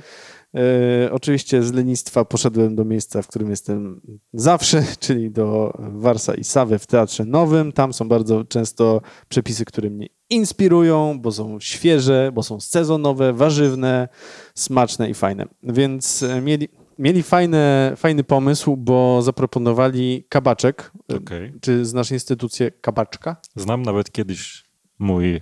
E, 0.55 1.11
oczywiście 1.11 1.63
z 1.63 1.73
lenistwa 1.73 2.25
poszedłem 2.25 2.75
do 2.75 2.85
miejsca, 2.85 3.21
w 3.21 3.27
którym 3.27 3.49
jestem 3.49 4.01
zawsze, 4.33 4.83
czyli 4.99 5.31
do 5.31 5.73
Warsa 5.79 6.33
i 6.33 6.43
Sawy 6.43 6.79
w 6.79 6.87
Teatrze 6.87 7.25
Nowym. 7.25 7.71
Tam 7.71 7.93
są 7.93 8.07
bardzo 8.07 8.45
często 8.45 9.01
przepisy, 9.29 9.65
które 9.65 9.89
mnie 9.89 10.07
inspirują, 10.29 11.19
bo 11.21 11.31
są 11.31 11.59
świeże, 11.59 12.31
bo 12.33 12.43
są 12.43 12.59
sezonowe, 12.59 13.33
warzywne, 13.33 14.07
smaczne 14.55 15.09
i 15.09 15.13
fajne. 15.13 15.45
Więc 15.63 16.23
e, 16.23 16.41
mieli, 16.41 16.69
mieli 16.99 17.23
fajne, 17.23 17.93
fajny 17.95 18.23
pomysł, 18.23 18.77
bo 18.77 19.21
zaproponowali 19.21 20.25
kabaczek. 20.29 20.91
E, 21.11 21.15
Okej. 21.15 21.53
Czy 21.61 21.85
znasz 21.85 22.11
instytucję 22.11 22.71
kabaczka? 22.71 23.35
Znam 23.55 23.81
nawet 23.81 24.11
kiedyś 24.11 24.63
mój 24.99 25.41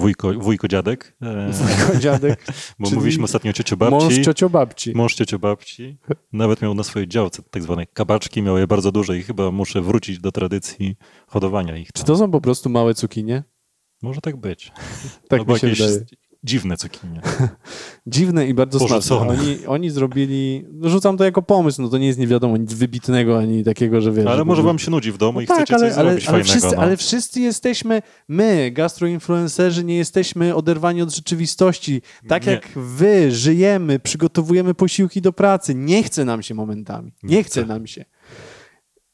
wujko, 0.00 0.32
wujko 0.32 0.68
dziadek, 0.68 1.16
e, 1.22 1.52
Dziadek. 2.00 2.44
bo 2.78 2.90
mówiliśmy 2.90 3.24
ostatnio 3.24 3.50
o 3.50 3.52
ciociu 3.52 3.76
Mąż 3.76 4.04
babci. 4.04 4.22
ciocio 4.22 4.50
babci. 4.50 4.92
Mąż 4.94 5.14
ciocio 5.14 5.38
babci. 5.38 5.98
Nawet 6.32 6.62
miał 6.62 6.74
na 6.74 6.82
swojej 6.82 7.08
działce 7.08 7.42
tak 7.50 7.62
zwane 7.62 7.86
kabaczki, 7.86 8.42
miał 8.42 8.58
je 8.58 8.66
bardzo 8.66 8.92
duże 8.92 9.18
i 9.18 9.22
chyba 9.22 9.50
muszę 9.50 9.80
wrócić 9.80 10.18
do 10.18 10.32
tradycji 10.32 10.96
hodowania 11.26 11.76
ich. 11.76 11.92
Czy 11.92 12.04
to 12.04 12.16
są 12.16 12.30
po 12.30 12.40
prostu 12.40 12.70
małe 12.70 12.94
cukinie? 12.94 13.42
Może 14.02 14.20
tak 14.20 14.36
być. 14.36 14.72
Tak 15.28 15.38
No 15.38 15.44
bo 15.44 15.54
mi 15.54 15.60
się 15.60 15.66
jakieś 15.68 15.82
wydaje. 15.82 16.06
Dziwne 16.44 16.76
cukinie. 16.76 17.20
Dziwne 18.06 18.46
i 18.46 18.54
bardzo 18.54 18.78
smaczne. 18.78 18.96
Porzucone. 18.96 19.30
Oni, 19.30 19.66
oni 19.66 19.90
zrobili, 19.90 20.64
no 20.72 20.88
rzucam 20.88 21.16
to 21.16 21.24
jako 21.24 21.42
pomysł, 21.42 21.82
no 21.82 21.88
to 21.88 21.98
nie 21.98 22.06
jest 22.06 22.18
nie 22.18 22.26
wiadomo 22.26 22.56
nic 22.56 22.74
wybitnego, 22.74 23.38
ani 23.38 23.64
takiego, 23.64 24.00
że 24.00 24.12
wiesz... 24.12 24.26
Ale 24.26 24.36
że- 24.36 24.44
może 24.44 24.62
wam 24.62 24.78
się 24.78 24.90
nudzi 24.90 25.12
w 25.12 25.18
domu 25.18 25.40
i 25.40 25.46
No 25.48 25.54
chcecie 25.54 25.78
coś 25.78 25.92
zrobić 25.92 25.98
ale, 25.98 26.20
fajnego. 26.20 26.44
wszyscy, 26.44 26.76
no. 26.76 26.82
ale 26.82 26.96
wszyscy 26.96 27.40
jesteśmy, 27.40 28.02
my, 28.28 28.70
gastroinfluencerzy, 28.70 29.84
nie 29.84 29.96
jesteśmy 29.96 30.54
oderwani 30.54 31.02
od 31.02 31.14
rzeczywistości. 31.14 32.02
Tak 32.28 32.46
Nie. 32.46 32.52
jak 32.52 32.68
wy 32.76 33.30
żyjemy, 33.32 33.98
przygotowujemy 33.98 34.74
posiłki 34.74 35.20
do 35.22 35.32
pracy. 35.32 35.74
Nie 35.74 36.02
chce 36.02 36.24
nam 36.24 36.42
się 36.42 36.54
momentami. 36.54 37.12
Nie, 37.22 37.44
chce. 37.44 37.66
nam 37.66 37.86
się. 37.86 38.04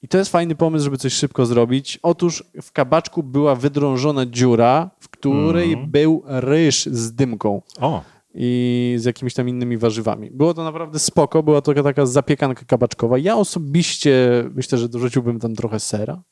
I 0.07 0.09
to 0.09 0.19
jest 0.19 0.31
fajny 0.33 0.55
pomysł, 0.55 0.85
żeby 0.85 0.97
coś 0.99 1.13
szybko 1.13 1.47
zrobić. 1.47 1.99
Otóż 2.03 2.45
w 2.63 2.73
kabaczku 2.73 3.23
była 3.23 3.55
wydrążona 3.55 4.27
dziura, 4.27 4.91
w 5.01 5.09
której 5.09 5.69
Mhm. 5.73 5.91
był 5.91 6.23
ryż 6.27 6.87
z 6.87 7.13
dymką 7.15 7.63
O, 7.81 8.03
i 8.35 8.95
z 8.99 9.05
jakimiś 9.05 9.35
tam 9.35 9.49
innymi 9.49 9.77
warzywami. 9.79 10.31
Było 10.31 10.55
to 10.55 10.65
naprawdę 10.65 10.99
spoko, 10.99 11.43
była 11.43 11.61
to 11.63 11.75
taka 11.83 12.07
zapiekanka 12.07 12.65
kabaczkowa. 12.65 13.19
Ja 13.19 13.37
osobiście 13.37 14.45
myślę, 14.55 14.79
że 14.79 14.89
dorzuciłbym 14.89 15.39
tam 15.41 15.55
trochę 15.55 15.81
sera 15.81 16.23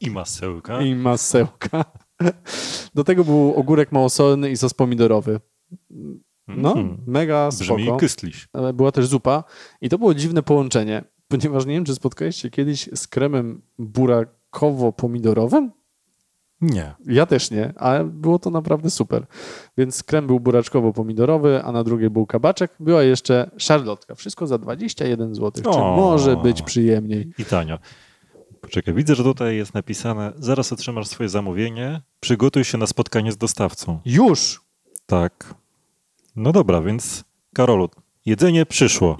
i 0.00 0.10
masełka. 0.10 0.80
i 0.86 0.94
masełka. 0.94 1.84
Do 2.94 3.04
tego 3.04 3.24
był 3.24 3.54
ogórek 3.56 3.92
małosolny 3.92 4.50
i 4.50 4.56
sos 4.56 4.74
pomidorowy. 4.74 5.40
No, 6.48 6.68
Mhm. 6.72 6.98
mega 7.06 7.48
Brzmi 7.48 7.84
spoko. 7.84 7.96
kystliś. 7.96 8.48
Ale 8.52 8.72
Była 8.72 8.92
też 8.92 9.06
zupa 9.06 9.44
i 9.80 9.88
to 9.88 9.98
było 9.98 10.14
dziwne 10.14 10.42
połączenie, 10.42 11.04
ponieważ 11.38 11.66
nie 11.66 11.74
wiem, 11.74 11.84
czy 11.84 11.94
spotkałeś 11.94 12.36
się 12.36 12.50
kiedyś 12.50 12.88
z 12.94 13.06
kremem 13.06 13.62
burakowo-pomidorowym? 13.78 15.70
Nie. 16.60 16.94
Ja 17.06 17.26
też 17.26 17.50
nie, 17.50 17.72
ale 17.76 18.04
było 18.04 18.38
to 18.38 18.50
naprawdę 18.50 18.90
super. 18.90 19.26
Więc 19.78 20.02
krem 20.02 20.26
był 20.26 20.40
buraczkowo-pomidorowy, 20.40 21.60
a 21.64 21.72
na 21.72 21.84
drugiej 21.84 22.10
był 22.10 22.26
kabaczek. 22.26 22.72
Była 22.80 23.02
jeszcze 23.02 23.50
szarlotka. 23.56 24.14
Wszystko 24.14 24.46
za 24.46 24.58
21 24.58 25.34
zł. 25.34 25.72
Czy 25.72 25.78
może 25.78 26.36
być 26.36 26.62
przyjemniej? 26.62 27.32
I 27.38 27.44
tanio. 27.44 27.78
Poczekaj, 28.60 28.94
widzę, 28.94 29.14
że 29.14 29.24
tutaj 29.24 29.56
jest 29.56 29.74
napisane, 29.74 30.32
zaraz 30.36 30.72
otrzymasz 30.72 31.08
swoje 31.08 31.28
zamówienie, 31.28 32.00
przygotuj 32.20 32.64
się 32.64 32.78
na 32.78 32.86
spotkanie 32.86 33.32
z 33.32 33.36
dostawcą. 33.36 34.00
Już! 34.04 34.60
Tak. 35.06 35.54
No 36.36 36.52
dobra, 36.52 36.82
więc 36.82 37.24
Karolu, 37.54 37.88
jedzenie 38.26 38.66
przyszło. 38.66 39.16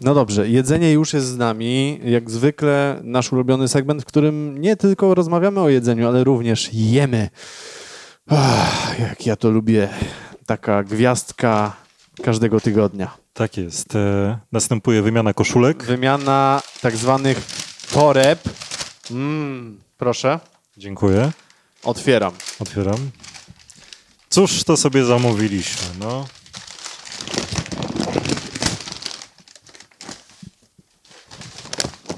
No 0.00 0.14
dobrze, 0.14 0.48
jedzenie 0.48 0.92
już 0.92 1.12
jest 1.12 1.26
z 1.26 1.36
nami. 1.36 2.00
Jak 2.04 2.30
zwykle 2.30 3.00
nasz 3.02 3.32
ulubiony 3.32 3.68
segment, 3.68 4.02
w 4.02 4.04
którym 4.04 4.60
nie 4.60 4.76
tylko 4.76 5.14
rozmawiamy 5.14 5.60
o 5.60 5.68
jedzeniu, 5.68 6.08
ale 6.08 6.24
również 6.24 6.70
jemy. 6.72 7.28
Ach, 8.30 8.98
jak 8.98 9.26
ja 9.26 9.36
to 9.36 9.50
lubię. 9.50 9.88
Taka 10.46 10.82
gwiazdka 10.82 11.76
każdego 12.22 12.60
tygodnia. 12.60 13.19
Tak 13.32 13.56
jest. 13.56 13.94
E, 13.94 14.38
następuje 14.52 15.02
wymiana 15.02 15.32
koszulek. 15.34 15.82
Wymiana 15.84 16.62
tak 16.80 16.96
zwanych 16.96 17.38
toreb. 17.92 18.40
Mm, 19.10 19.80
proszę, 19.98 20.40
Dziękuję. 20.76 21.32
otwieram. 21.82 22.32
Otwieram. 22.58 23.10
Cóż 24.30 24.64
to 24.64 24.76
sobie 24.76 25.04
zamówiliśmy, 25.04 25.86
no? 26.00 26.26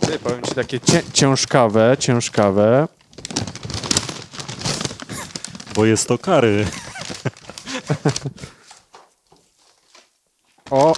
Ty, 0.01 0.19
powiem 0.19 0.43
ci 0.43 0.55
takie 0.55 0.81
cię, 0.81 1.03
ciężkawe, 1.13 1.97
ciężkawe. 2.01 2.89
Bo 5.75 5.85
jest 5.87 6.09
to 6.09 6.19
kary. 6.19 6.67
O, 10.73 10.95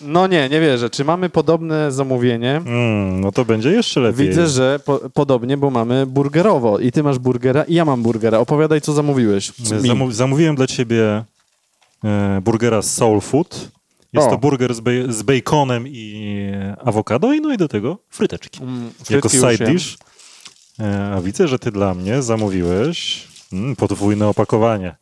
no 0.00 0.26
nie, 0.26 0.48
nie 0.48 0.60
wierzę. 0.60 0.90
Czy 0.90 1.04
mamy 1.04 1.28
podobne 1.30 1.92
zamówienie? 1.92 2.56
Mm, 2.56 3.20
no 3.20 3.32
to 3.32 3.44
będzie 3.44 3.70
jeszcze 3.70 4.00
lepiej. 4.00 4.28
Widzę, 4.28 4.48
że 4.48 4.80
po, 4.84 5.00
podobnie, 5.14 5.56
bo 5.56 5.70
mamy 5.70 6.06
burgerowo. 6.06 6.78
I 6.78 6.92
ty 6.92 7.02
masz 7.02 7.18
burgera, 7.18 7.62
i 7.64 7.74
ja 7.74 7.84
mam 7.84 8.02
burgera. 8.02 8.38
Opowiadaj, 8.38 8.80
co 8.80 8.92
zamówiłeś. 8.92 9.50
Zamu- 9.52 10.12
zamówiłem 10.12 10.56
dla 10.56 10.66
ciebie 10.66 11.24
e, 12.04 12.40
burgera 12.44 12.82
z 12.82 12.94
Soul 12.94 13.20
Food. 13.20 13.68
Jest 14.12 14.26
O. 14.26 14.30
to 14.30 14.38
burger 14.38 14.74
z, 14.74 14.80
bej- 14.80 15.12
z 15.12 15.22
baconem 15.22 15.88
i 15.88 16.42
awokado 16.84 17.32
i 17.32 17.40
no 17.40 17.52
i 17.52 17.56
do 17.56 17.68
tego 17.68 17.98
fryteczki. 18.10 18.62
Mm, 18.62 18.90
jako 19.10 19.28
side 19.28 19.66
dish. 19.66 19.96
E, 20.80 21.12
a 21.16 21.20
widzę, 21.20 21.48
że 21.48 21.58
ty 21.58 21.70
dla 21.70 21.94
mnie 21.94 22.22
zamówiłeś 22.22 23.26
mm, 23.52 23.76
podwójne 23.76 24.28
opakowanie. 24.28 24.96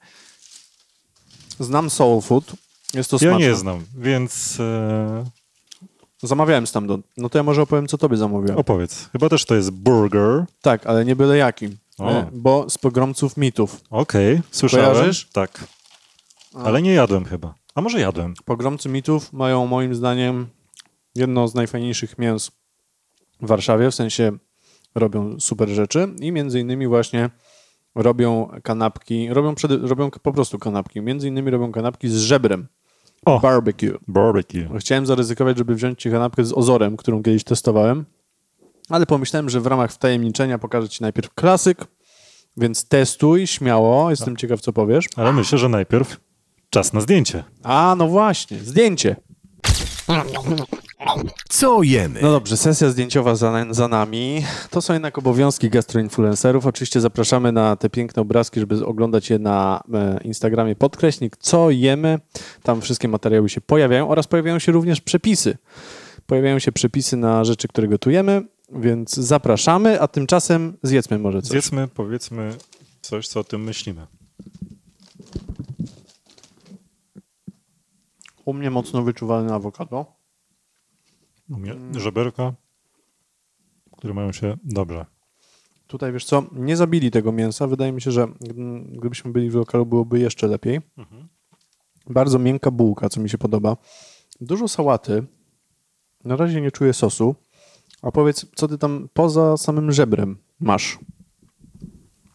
Znam 1.60 1.90
soul 1.90 2.20
food. 2.22 2.52
Jest 2.94 3.10
to 3.10 3.16
Ja 3.16 3.20
smaczne. 3.20 3.38
nie 3.48 3.54
znam, 3.54 3.84
więc 3.98 4.60
e, 4.60 5.24
Zamawiałem 6.24 6.66
stamtąd. 6.66 7.06
No 7.16 7.28
to 7.28 7.38
ja 7.38 7.42
może 7.42 7.62
opowiem, 7.62 7.86
co 7.86 7.98
tobie 7.98 8.16
zamówiłem. 8.16 8.58
opowiedz. 8.58 9.08
Chyba 9.12 9.28
też 9.28 9.44
to 9.44 9.54
jest 9.54 9.70
burger. 9.70 10.44
Tak, 10.62 10.86
ale 10.86 11.04
nie 11.04 11.16
byle 11.16 11.36
jaki. 11.36 11.68
O. 11.98 12.10
E, 12.10 12.30
Bo 12.32 12.70
z 12.70 12.78
pogromców 12.78 13.36
mitów. 13.36 13.80
Okej, 13.90 14.40
słyszałem. 14.50 14.92
Kojarzysz? 14.92 15.28
Tak. 15.32 15.64
Ale 16.64 16.82
nie 16.82 16.92
jadłem 16.92 17.24
chyba. 17.24 17.54
A 17.74 17.80
może 17.80 18.00
jadłem. 18.00 18.34
Pogromcy 18.44 18.88
mitów 18.88 19.32
mają 19.32 19.66
moim 19.66 19.94
zdaniem 19.94 20.46
jedno 21.14 21.48
z 21.48 21.54
najfajniejszych 21.54 22.18
mięs 22.18 22.50
w 23.42 23.46
Warszawie, 23.46 23.90
w 23.90 23.94
sensie 23.94 24.32
robią 24.94 25.40
super 25.40 25.68
rzeczy 25.68 26.08
i 26.20 26.32
między 26.32 26.60
innymi 26.60 26.86
właśnie 26.86 27.30
robią 27.94 28.48
kanapki, 28.62 29.28
robią, 29.28 29.54
przede, 29.54 29.76
robią 29.76 30.10
po 30.10 30.32
prostu 30.32 30.58
kanapki, 30.58 31.00
między 31.00 31.28
innymi 31.28 31.50
robią 31.50 31.72
kanapki 31.72 32.08
z 32.08 32.16
żebrem, 32.16 32.66
O. 33.26 33.40
barbecue. 33.40 33.98
Barbecue. 34.08 34.78
Chciałem 34.78 35.06
zaryzykować, 35.06 35.58
żeby 35.58 35.74
wziąć 35.74 36.02
ci 36.02 36.10
kanapkę 36.10 36.44
z 36.44 36.52
ozorem, 36.52 36.96
którą 36.96 37.22
kiedyś 37.22 37.44
testowałem, 37.44 38.04
ale 38.88 39.06
pomyślałem, 39.06 39.50
że 39.50 39.60
w 39.60 39.66
ramach 39.66 39.92
wtajemniczenia 39.92 40.58
pokażę 40.58 40.88
ci 40.88 41.02
najpierw 41.02 41.34
klasyk, 41.34 41.86
więc 42.56 42.88
testuj 42.88 43.46
śmiało, 43.46 44.10
jestem 44.10 44.36
ciekaw, 44.36 44.60
co 44.60 44.72
powiesz. 44.72 45.06
Ale 45.16 45.32
myślę, 45.32 45.58
że 45.58 45.68
najpierw 45.68 46.20
czas 46.70 46.92
na 46.92 47.00
zdjęcie. 47.00 47.44
A, 47.62 47.94
no 47.98 48.08
właśnie, 48.08 48.58
zdjęcie. 48.58 49.16
Co 51.48 51.82
jemy? 51.82 52.20
No 52.22 52.32
dobrze, 52.32 52.56
sesja 52.56 52.90
zdjęciowa 52.90 53.34
za, 53.34 53.66
za 53.70 53.88
nami. 53.88 54.44
To 54.70 54.82
są 54.82 54.92
jednak 54.92 55.18
obowiązki 55.18 55.70
gastroinfluencerów. 55.70 56.66
Oczywiście 56.66 57.00
zapraszamy 57.00 57.52
na 57.52 57.76
te 57.76 57.90
piękne 57.90 58.22
obrazki, 58.22 58.60
żeby 58.60 58.86
oglądać 58.86 59.30
je 59.30 59.38
na 59.38 59.82
e, 59.94 60.20
Instagramie 60.24 60.76
podkreśnik 60.76 61.36
co 61.36 61.70
jemy. 61.70 62.18
Tam 62.62 62.80
wszystkie 62.80 63.08
materiały 63.08 63.48
się 63.48 63.60
pojawiają 63.60 64.08
oraz 64.08 64.26
pojawiają 64.26 64.58
się 64.58 64.72
również 64.72 65.00
przepisy. 65.00 65.58
Pojawiają 66.26 66.58
się 66.58 66.72
przepisy 66.72 67.16
na 67.16 67.44
rzeczy, 67.44 67.68
które 67.68 67.88
gotujemy, 67.88 68.42
więc 68.72 69.14
zapraszamy, 69.14 70.00
a 70.00 70.08
tymczasem 70.08 70.76
zjedzmy 70.82 71.18
może 71.18 71.42
coś. 71.42 71.50
Zjedzmy, 71.50 71.88
powiedzmy 71.88 72.54
coś, 73.00 73.28
co 73.28 73.40
o 73.40 73.44
tym 73.44 73.64
myślimy. 73.64 74.06
U 78.44 78.54
mnie 78.54 78.70
mocno 78.70 79.02
wyczuwalne 79.02 79.54
awokado. 79.54 80.21
U 81.52 81.58
mnie 81.58 82.00
żeberka, 82.00 82.52
które 83.96 84.14
mają 84.14 84.32
się 84.32 84.56
dobrze. 84.64 85.06
Tutaj 85.86 86.12
wiesz 86.12 86.24
co, 86.24 86.42
nie 86.52 86.76
zabili 86.76 87.10
tego 87.10 87.32
mięsa. 87.32 87.66
Wydaje 87.66 87.92
mi 87.92 88.00
się, 88.02 88.10
że 88.10 88.22
mm, 88.22 88.84
gdybyśmy 88.84 89.32
byli 89.32 89.50
w 89.50 89.54
lokalu, 89.54 89.86
byłoby 89.86 90.18
jeszcze 90.18 90.46
lepiej. 90.46 90.80
Bardzo 92.10 92.38
miękka 92.38 92.70
bułka, 92.70 93.08
co 93.08 93.20
mi 93.20 93.30
się 93.30 93.38
podoba. 93.38 93.76
Dużo 94.40 94.68
sałaty. 94.68 95.24
Na 96.24 96.36
razie 96.36 96.60
nie 96.60 96.70
czuję 96.70 96.92
sosu. 96.92 97.34
A 98.02 98.12
powiedz, 98.12 98.46
co 98.54 98.68
ty 98.68 98.78
tam 98.78 99.08
poza 99.12 99.56
samym 99.56 99.92
żebrem 99.92 100.36
masz? 100.60 100.98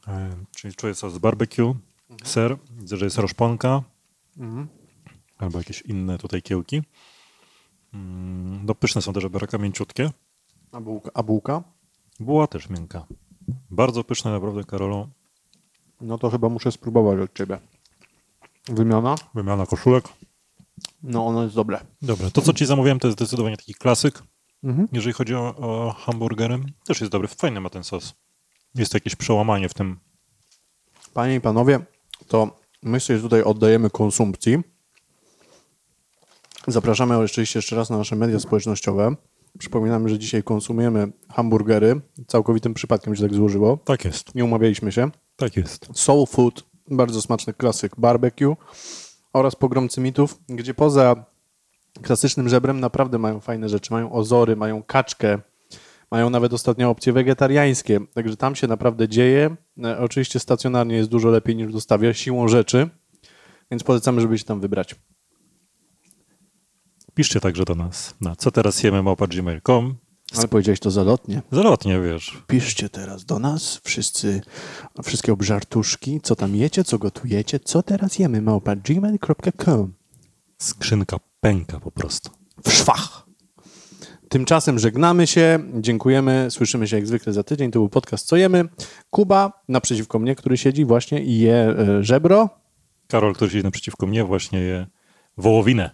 E, 0.07 0.29
czyli 0.55 0.75
czuję 0.75 0.95
sos 0.95 1.17
barbecue, 1.17 1.75
ser, 2.23 2.57
widzę, 2.79 2.97
że 2.97 3.05
jest 3.05 3.17
roszponka, 3.17 3.83
albo 5.37 5.57
jakieś 5.57 5.81
inne 5.81 6.17
tutaj 6.17 6.41
kiełki. 6.41 6.81
Mm, 7.97 8.65
No 8.65 8.75
pyszne 8.75 9.01
są 9.01 9.13
te 9.13 9.21
żeberka, 9.21 9.57
mięciutkie. 9.57 10.11
A 10.71 10.81
bułka? 10.81 11.11
A 11.13 11.23
bułka? 11.23 11.63
Buła 12.19 12.47
też 12.47 12.69
miękka. 12.69 13.05
Bardzo 13.69 14.03
pyszne 14.03 14.31
naprawdę, 14.31 14.63
Karolu. 14.63 15.09
No 16.01 16.17
to 16.17 16.29
chyba 16.29 16.49
muszę 16.49 16.71
spróbować 16.71 17.19
od 17.19 17.33
ciebie. 17.37 17.59
Wymiana? 18.69 19.15
Wymiana 19.33 19.65
koszulek. 19.65 20.05
No 21.03 21.27
ono 21.27 21.43
jest 21.43 21.55
dobre. 21.55 21.79
Dobra, 22.01 22.31
to 22.31 22.41
co 22.41 22.53
ci 22.53 22.65
zamówiłem 22.65 22.99
to 22.99 23.07
jest 23.07 23.17
zdecydowanie 23.17 23.57
taki 23.57 23.73
klasyk. 23.73 24.23
Mhm. 24.63 24.87
Jeżeli 24.91 25.13
chodzi 25.13 25.35
o, 25.35 25.55
o 25.57 25.91
hamburgery, 25.91 26.59
też 26.85 26.99
jest 27.01 27.11
dobry. 27.11 27.27
Fajny 27.27 27.61
ma 27.61 27.69
ten 27.69 27.83
sos. 27.83 28.13
Jest 28.75 28.93
jakieś 28.93 29.15
przełamanie 29.15 29.69
w 29.69 29.73
tym. 29.73 29.99
Panie 31.13 31.35
i 31.35 31.41
panowie, 31.41 31.79
to 32.27 32.59
my 32.83 32.99
się 32.99 33.21
tutaj 33.21 33.43
oddajemy 33.43 33.89
konsumpcji. 33.89 34.57
Zapraszamy 36.67 37.17
oczywiście 37.17 37.59
jeszcze 37.59 37.75
raz 37.75 37.89
na 37.89 37.97
nasze 37.97 38.15
media 38.15 38.39
społecznościowe. 38.39 39.15
Przypominamy, 39.59 40.09
że 40.09 40.19
dzisiaj 40.19 40.43
konsumujemy 40.43 41.11
hamburgery. 41.29 42.01
Całkowitym 42.27 42.73
przypadkiem 42.73 43.15
się 43.15 43.21
tak 43.23 43.33
złożyło. 43.33 43.77
Tak 43.85 44.05
jest, 44.05 44.35
Nie 44.35 44.45
umawialiśmy 44.45 44.91
się. 44.91 45.09
tak 45.35 45.57
jest. 45.57 45.87
Soul 45.93 46.25
Food, 46.27 46.63
bardzo 46.91 47.21
smaczny 47.21 47.53
klasyk 47.53 47.95
barbecue 47.97 48.55
oraz 49.33 49.55
pogromcy 49.55 50.01
mitów, 50.01 50.39
gdzie 50.49 50.73
poza 50.73 51.25
klasycznym 52.01 52.49
żebrem 52.49 52.79
naprawdę 52.79 53.17
mają 53.17 53.39
fajne 53.39 53.69
rzeczy. 53.69 53.93
Mają 53.93 54.11
ozory, 54.11 54.55
mają 54.55 54.83
kaczkę, 54.83 55.39
mają 56.11 56.29
nawet 56.29 56.53
ostatnio 56.53 56.89
opcje 56.89 57.13
wegetariańskie, 57.13 57.99
także 58.13 58.37
tam 58.37 58.55
się 58.55 58.67
naprawdę 58.67 59.07
dzieje. 59.09 59.55
E, 59.83 59.99
Oczywiście 59.99 60.39
stacjonarnie 60.39 60.95
jest 60.95 61.09
dużo 61.09 61.29
lepiej 61.29 61.55
niż 61.55 61.73
dostawia 61.73 62.13
siłą 62.13 62.47
rzeczy, 62.47 62.89
więc 63.71 63.83
polecamy, 63.83 64.21
żeby 64.21 64.37
się 64.37 64.45
tam 64.45 64.59
wybrać. 64.59 64.95
Piszcie 67.17 67.39
także 67.39 67.65
do 67.65 67.75
nas 67.75 68.13
na 68.21 68.35
co 68.35 68.51
teraz 68.51 68.83
jemy 68.83 69.03
małpa.gmail.com. 69.03 69.95
Ale 70.35 70.47
powiedziałeś 70.47 70.79
to 70.79 70.91
zalotnie. 70.91 71.41
Zalotnie, 71.51 72.01
wiesz. 72.01 72.43
Piszcie 72.47 72.89
teraz 72.89 73.25
do 73.25 73.39
nas, 73.39 73.81
wszyscy, 73.83 74.41
wszystkie 75.03 75.33
obżartuszki, 75.33 76.21
co 76.23 76.35
tam 76.35 76.55
jecie, 76.55 76.83
co 76.83 76.97
gotujecie, 76.97 77.59
co 77.59 77.83
teraz 77.83 78.19
jemy, 78.19 78.41
małpa 78.41 78.75
gmail.com. 78.75 79.93
Skrzynka 80.57 81.17
pęka 81.39 81.79
po 81.79 81.91
prostu. 81.91 82.29
w 82.63 82.73
szwach. 82.73 83.25
Tymczasem 84.29 84.79
żegnamy 84.79 85.27
się, 85.27 85.59
dziękujemy, 85.73 86.47
słyszymy 86.49 86.87
się 86.87 86.95
jak 86.95 87.07
zwykle 87.07 87.33
za 87.33 87.43
tydzień. 87.43 87.71
To 87.71 87.79
był 87.79 87.89
podcast 87.89 88.27
Co 88.27 88.35
jemy. 88.35 88.65
Kuba 89.09 89.63
naprzeciwko 89.67 90.19
mnie, 90.19 90.35
który 90.35 90.57
siedzi 90.57 90.85
właśnie 90.85 91.23
i 91.23 91.39
je 91.39 91.55
e, 91.55 92.03
żebro. 92.03 92.49
Karol, 93.07 93.33
który 93.33 93.51
siedzi 93.51 93.63
naprzeciwko 93.63 94.07
mnie, 94.07 94.23
właśnie 94.23 94.59
je 94.59 94.87
wołowinę. 95.37 95.91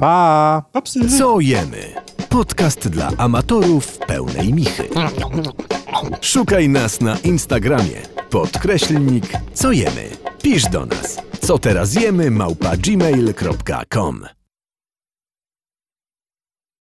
Pa! 0.00 0.62
Co 1.18 1.40
jemy? 1.40 1.94
Podcast 2.28 2.88
dla 2.88 3.10
amatorów 3.18 3.98
pełnej 3.98 4.54
michy. 4.54 4.88
Szukaj 6.20 6.68
nas 6.68 7.00
na 7.00 7.18
Instagramie. 7.18 8.02
Podkreślnik 8.30 9.24
Co 9.54 9.72
jemy? 9.72 10.08
Pisz 10.42 10.64
do 10.64 10.86
nas. 10.86 11.18
Co 11.40 11.58
teraz 11.58 11.94
jemy? 11.94 12.30
Małpa 12.30 12.76
gmail.com 12.76 14.39